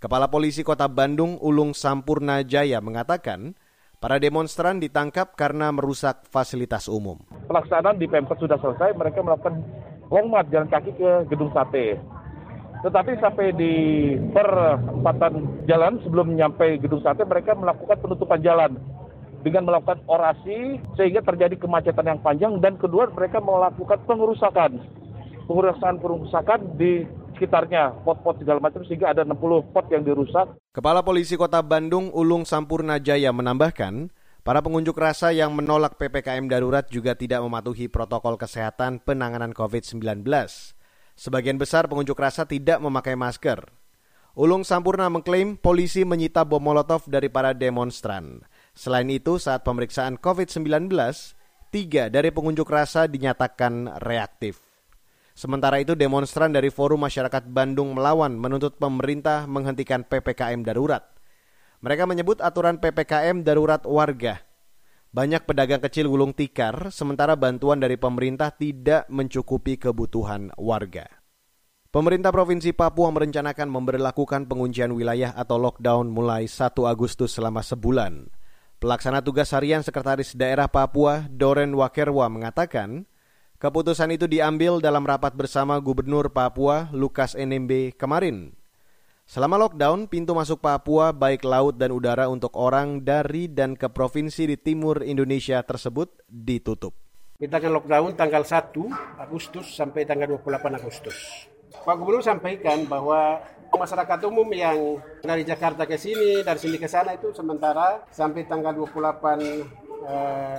Kepala 0.00 0.32
Polisi 0.32 0.64
Kota 0.64 0.88
Bandung, 0.88 1.36
Ulung 1.44 1.76
Sampurna 1.76 2.40
Jaya 2.40 2.80
mengatakan, 2.80 3.52
Para 4.00 4.16
demonstran 4.16 4.80
ditangkap 4.80 5.36
karena 5.36 5.68
merusak 5.76 6.24
fasilitas 6.32 6.88
umum. 6.88 7.20
Pelaksanaan 7.52 8.00
di 8.00 8.08
Pemkot 8.08 8.40
sudah 8.40 8.56
selesai, 8.56 8.96
mereka 8.96 9.20
melakukan 9.20 9.60
long 10.08 10.32
march 10.32 10.48
jalan 10.48 10.72
kaki 10.72 10.96
ke 10.96 11.28
Gedung 11.28 11.52
Sate. 11.52 12.00
Tetapi 12.80 13.20
sampai 13.20 13.52
di 13.52 13.74
perempatan 14.32 15.64
jalan 15.68 16.00
sebelum 16.00 16.32
nyampe 16.32 16.80
gedung 16.80 17.04
sate 17.04 17.28
mereka 17.28 17.52
melakukan 17.52 18.00
penutupan 18.00 18.40
jalan 18.40 18.80
dengan 19.44 19.68
melakukan 19.68 20.00
orasi 20.08 20.80
sehingga 20.96 21.20
terjadi 21.24 21.56
kemacetan 21.60 22.08
yang 22.08 22.20
panjang 22.20 22.56
dan 22.60 22.76
kedua 22.76 23.08
mereka 23.12 23.40
melakukan 23.40 24.00
pengerusakan 24.04 24.80
pengerusakan 25.48 25.96
pengerusakan 26.00 26.60
di 26.76 27.04
sekitarnya 27.36 28.04
pot-pot 28.04 28.36
segala 28.36 28.60
macam 28.60 28.84
sehingga 28.84 29.16
ada 29.16 29.24
60 29.24 29.72
pot 29.72 29.86
yang 29.88 30.04
dirusak. 30.04 30.46
Kepala 30.76 31.00
Polisi 31.00 31.40
Kota 31.40 31.64
Bandung 31.64 32.12
Ulung 32.12 32.44
Sampurna 32.44 33.00
Jaya 33.00 33.32
menambahkan 33.32 34.12
Para 34.40 34.64
pengunjuk 34.64 34.96
rasa 34.96 35.36
yang 35.36 35.52
menolak 35.52 36.00
PPKM 36.00 36.48
darurat 36.48 36.88
juga 36.88 37.12
tidak 37.12 37.44
mematuhi 37.44 37.92
protokol 37.92 38.40
kesehatan 38.40 39.04
penanganan 39.04 39.52
COVID-19. 39.52 40.00
Sebagian 41.20 41.60
besar 41.60 41.84
pengunjuk 41.84 42.16
rasa 42.16 42.48
tidak 42.48 42.80
memakai 42.80 43.12
masker. 43.12 43.68
Ulung 44.32 44.64
Sampurna 44.64 45.12
mengklaim 45.12 45.60
polisi 45.60 46.00
menyita 46.00 46.48
bom 46.48 46.64
molotov 46.64 47.04
dari 47.12 47.28
para 47.28 47.52
demonstran. 47.52 48.40
Selain 48.72 49.04
itu, 49.12 49.36
saat 49.36 49.60
pemeriksaan 49.60 50.16
COVID-19, 50.16 50.88
tiga 51.68 52.08
dari 52.08 52.32
pengunjuk 52.32 52.64
rasa 52.64 53.04
dinyatakan 53.04 54.00
reaktif. 54.00 54.64
Sementara 55.36 55.76
itu, 55.84 55.92
demonstran 55.92 56.56
dari 56.56 56.72
Forum 56.72 57.04
Masyarakat 57.04 57.52
Bandung 57.52 57.92
melawan 57.92 58.40
menuntut 58.40 58.80
pemerintah 58.80 59.44
menghentikan 59.44 60.08
PPKM 60.08 60.64
darurat. 60.64 61.04
Mereka 61.84 62.08
menyebut 62.08 62.40
aturan 62.40 62.80
PPKM 62.80 63.44
darurat 63.44 63.84
warga. 63.84 64.40
Banyak 65.10 65.42
pedagang 65.42 65.82
kecil 65.82 66.06
gulung 66.06 66.30
tikar, 66.30 66.94
sementara 66.94 67.34
bantuan 67.34 67.82
dari 67.82 67.98
pemerintah 67.98 68.54
tidak 68.54 69.10
mencukupi 69.10 69.74
kebutuhan 69.74 70.54
warga. 70.54 71.10
Pemerintah 71.90 72.30
Provinsi 72.30 72.70
Papua 72.70 73.10
merencanakan 73.10 73.66
memberlakukan 73.66 74.46
penguncian 74.46 74.94
wilayah 74.94 75.34
atau 75.34 75.58
lockdown 75.58 76.06
mulai 76.14 76.46
1 76.46 76.86
Agustus 76.86 77.34
selama 77.34 77.66
sebulan. 77.66 78.30
Pelaksana 78.78 79.18
tugas 79.26 79.50
harian 79.50 79.82
Sekretaris 79.82 80.38
Daerah 80.38 80.70
Papua, 80.70 81.26
Doren 81.26 81.74
Wakerwa, 81.74 82.30
mengatakan, 82.30 83.02
keputusan 83.58 84.14
itu 84.14 84.30
diambil 84.30 84.78
dalam 84.78 85.02
rapat 85.02 85.34
bersama 85.34 85.82
Gubernur 85.82 86.30
Papua, 86.30 86.86
Lukas 86.94 87.34
NMB, 87.34 87.98
kemarin. 87.98 88.54
Selama 89.30 89.62
lockdown, 89.62 90.10
pintu 90.10 90.34
masuk 90.34 90.58
Papua 90.58 91.14
baik 91.14 91.46
laut 91.46 91.78
dan 91.78 91.94
udara 91.94 92.26
untuk 92.26 92.50
orang 92.58 92.98
dari 92.98 93.46
dan 93.46 93.78
ke 93.78 93.86
provinsi 93.86 94.50
di 94.50 94.58
timur 94.58 95.06
Indonesia 95.06 95.62
tersebut 95.62 96.10
ditutup. 96.26 96.90
Kita 97.38 97.62
akan 97.62 97.78
lockdown 97.78 98.18
tanggal 98.18 98.42
1 98.42 98.74
Agustus 99.22 99.70
sampai 99.78 100.02
tanggal 100.02 100.34
28 100.34 100.82
Agustus. 100.82 101.46
Pak 101.70 101.94
Gubernur 101.94 102.26
sampaikan 102.26 102.82
bahwa 102.90 103.38
masyarakat 103.70 104.18
umum 104.26 104.50
yang 104.50 104.98
dari 105.22 105.46
Jakarta 105.46 105.86
ke 105.86 105.94
sini, 105.94 106.42
dari 106.42 106.58
sini 106.58 106.74
ke 106.74 106.90
sana 106.90 107.14
itu 107.14 107.30
sementara 107.30 108.02
sampai 108.10 108.50
tanggal 108.50 108.74
28 108.74 110.10
eh, 110.10 110.58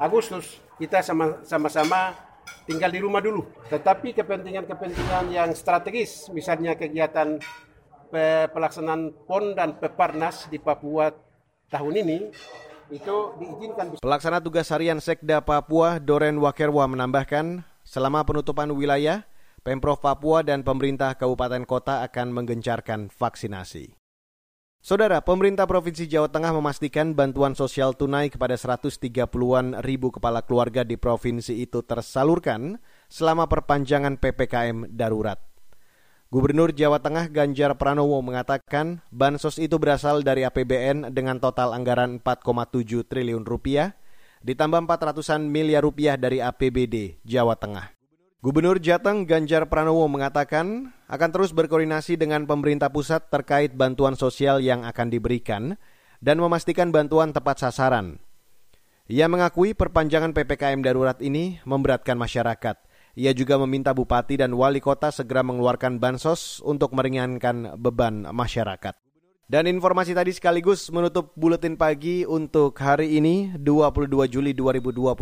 Agustus 0.00 0.56
kita 0.80 1.04
sama-sama 1.44 2.16
tinggal 2.64 2.88
di 2.88 2.96
rumah 2.96 3.20
dulu. 3.20 3.44
Tetapi 3.68 4.16
kepentingan-kepentingan 4.16 5.36
yang 5.36 5.52
strategis, 5.52 6.32
misalnya 6.32 6.80
kegiatan 6.80 7.36
pelaksanaan 8.52 9.14
PON 9.26 9.54
dan 9.56 9.76
Peparnas 9.76 10.46
di 10.50 10.58
Papua 10.60 11.10
tahun 11.70 11.94
ini, 12.06 12.18
itu 12.90 13.16
diizinkan. 13.42 13.98
Pelaksana 13.98 14.38
tugas 14.38 14.70
harian 14.70 15.02
Sekda 15.02 15.42
Papua, 15.42 15.98
Doren 15.98 16.38
Wakerwa 16.38 16.86
menambahkan, 16.86 17.66
selama 17.82 18.22
penutupan 18.22 18.70
wilayah, 18.70 19.26
Pemprov 19.66 19.98
Papua 19.98 20.46
dan 20.46 20.62
pemerintah 20.62 21.18
kabupaten 21.18 21.66
kota 21.66 22.06
akan 22.06 22.30
menggencarkan 22.30 23.10
vaksinasi. 23.10 23.98
Saudara, 24.78 25.18
pemerintah 25.18 25.66
Provinsi 25.66 26.06
Jawa 26.06 26.30
Tengah 26.30 26.54
memastikan 26.54 27.10
bantuan 27.10 27.58
sosial 27.58 27.98
tunai 27.98 28.30
kepada 28.30 28.54
130-an 28.54 29.82
ribu 29.82 30.14
kepala 30.14 30.46
keluarga 30.46 30.86
di 30.86 30.94
provinsi 30.94 31.58
itu 31.58 31.82
tersalurkan 31.82 32.78
selama 33.10 33.50
perpanjangan 33.50 34.14
PPKM 34.14 34.86
darurat. 34.94 35.42
Gubernur 36.26 36.74
Jawa 36.74 36.98
Tengah 36.98 37.30
Ganjar 37.30 37.78
Pranowo 37.78 38.18
mengatakan 38.18 38.98
bansos 39.14 39.62
itu 39.62 39.78
berasal 39.78 40.26
dari 40.26 40.42
APBN 40.42 41.14
dengan 41.14 41.38
total 41.38 41.70
anggaran 41.70 42.18
4,7 42.18 43.06
triliun 43.06 43.46
rupiah, 43.46 43.94
ditambah 44.42 44.90
400-an 44.90 45.46
miliar 45.46 45.86
rupiah 45.86 46.18
dari 46.18 46.42
APBD 46.42 47.22
Jawa 47.22 47.54
Tengah. 47.54 47.94
Gubernur 48.42 48.82
Jateng 48.82 49.22
Ganjar 49.22 49.70
Pranowo 49.70 50.02
mengatakan 50.10 50.90
akan 51.06 51.30
terus 51.30 51.54
berkoordinasi 51.54 52.18
dengan 52.18 52.42
pemerintah 52.42 52.90
pusat 52.90 53.30
terkait 53.30 53.78
bantuan 53.78 54.18
sosial 54.18 54.58
yang 54.58 54.82
akan 54.82 55.06
diberikan 55.14 55.78
dan 56.18 56.42
memastikan 56.42 56.90
bantuan 56.90 57.30
tepat 57.30 57.62
sasaran. 57.62 58.18
Ia 59.06 59.30
mengakui 59.30 59.78
perpanjangan 59.78 60.34
PPKM 60.34 60.82
darurat 60.82 61.22
ini 61.22 61.62
memberatkan 61.62 62.18
masyarakat. 62.18 62.85
Ia 63.16 63.32
juga 63.32 63.56
meminta 63.56 63.96
bupati 63.96 64.36
dan 64.36 64.52
wali 64.52 64.76
kota 64.76 65.08
segera 65.08 65.40
mengeluarkan 65.40 65.96
bansos 65.96 66.60
untuk 66.60 66.92
meringankan 66.92 67.80
beban 67.80 68.28
masyarakat. 68.28 68.92
Dan 69.48 69.64
informasi 69.64 70.12
tadi 70.12 70.36
sekaligus 70.36 70.92
menutup 70.92 71.32
buletin 71.32 71.80
pagi 71.80 72.28
untuk 72.28 72.76
hari 72.76 73.16
ini 73.16 73.56
22 73.56 74.28
Juli 74.28 74.52
2021. 74.52 75.16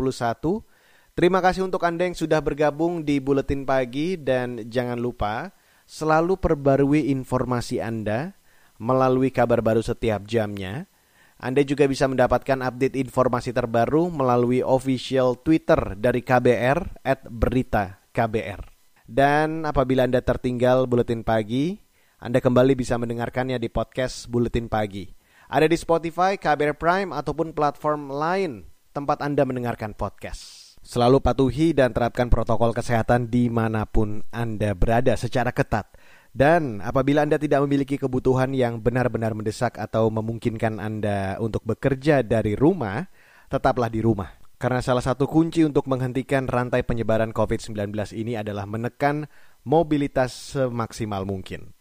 Terima 1.15 1.39
kasih 1.39 1.63
untuk 1.63 1.79
Anda 1.87 2.11
yang 2.11 2.19
sudah 2.19 2.43
bergabung 2.43 3.07
di 3.07 3.23
Buletin 3.23 3.63
Pagi 3.63 4.19
dan 4.19 4.67
jangan 4.67 4.99
lupa 4.99 5.55
selalu 5.87 6.35
perbarui 6.35 7.07
informasi 7.07 7.79
Anda 7.79 8.35
melalui 8.75 9.31
kabar 9.31 9.63
baru 9.63 9.79
setiap 9.79 10.27
jamnya. 10.27 10.91
Anda 11.35 11.67
juga 11.67 11.83
bisa 11.85 12.07
mendapatkan 12.07 12.63
update 12.63 12.95
informasi 12.95 13.51
terbaru 13.51 14.07
melalui 14.07 14.63
official 14.63 15.35
Twitter 15.35 15.99
dari 15.99 16.23
KBR 16.23 17.03
at 17.03 17.27
berita 17.27 17.99
KBR. 18.15 18.63
Dan 19.05 19.67
apabila 19.67 20.07
Anda 20.07 20.23
tertinggal 20.23 20.87
Buletin 20.87 21.27
Pagi, 21.27 21.75
Anda 22.23 22.39
kembali 22.39 22.73
bisa 22.79 22.95
mendengarkannya 22.95 23.59
di 23.59 23.67
podcast 23.67 24.31
Buletin 24.31 24.71
Pagi. 24.71 25.11
Ada 25.51 25.69
di 25.69 25.77
Spotify, 25.77 26.39
KBR 26.39 26.79
Prime, 26.79 27.11
ataupun 27.13 27.53
platform 27.53 28.09
lain 28.09 28.65
tempat 28.95 29.21
Anda 29.21 29.43
mendengarkan 29.43 29.93
podcast. 29.93 30.65
Selalu 30.85 31.17
patuhi 31.17 31.73
dan 31.73 31.91
terapkan 31.91 32.29
protokol 32.29 32.71
kesehatan 32.71 33.27
di 33.27 33.51
mana 33.51 33.83
pun 33.89 34.23
Anda 34.29 34.71
berada 34.77 35.17
secara 35.19 35.51
ketat. 35.51 35.89
Dan 36.35 36.83
apabila 36.83 37.23
Anda 37.23 37.39
tidak 37.39 37.63
memiliki 37.63 37.95
kebutuhan 37.95 38.51
yang 38.51 38.83
benar-benar 38.83 39.31
mendesak 39.31 39.79
atau 39.79 40.11
memungkinkan 40.11 40.83
Anda 40.83 41.39
untuk 41.39 41.63
bekerja 41.63 42.27
dari 42.27 42.59
rumah, 42.59 43.07
tetaplah 43.47 43.87
di 43.87 44.03
rumah. 44.03 44.35
Karena 44.59 44.83
salah 44.83 44.99
satu 44.99 45.31
kunci 45.31 45.63
untuk 45.63 45.87
menghentikan 45.87 46.51
rantai 46.51 46.83
penyebaran 46.83 47.31
COVID-19 47.31 47.95
ini 48.19 48.35
adalah 48.35 48.67
menekan 48.67 49.31
mobilitas 49.63 50.59
semaksimal 50.59 51.23
mungkin. 51.23 51.71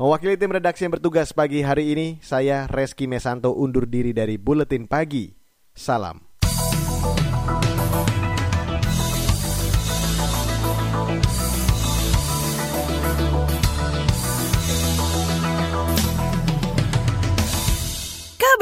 Mewakili 0.00 0.40
tim 0.40 0.56
redaksi 0.56 0.88
yang 0.88 0.96
bertugas 0.96 1.36
pagi 1.36 1.60
hari 1.60 1.92
ini, 1.92 2.24
saya 2.24 2.64
Reski 2.64 3.04
Mesanto 3.04 3.52
undur 3.52 3.84
diri 3.84 4.16
dari 4.16 4.40
Buletin 4.40 4.88
Pagi. 4.88 5.28
Salam. 5.76 6.33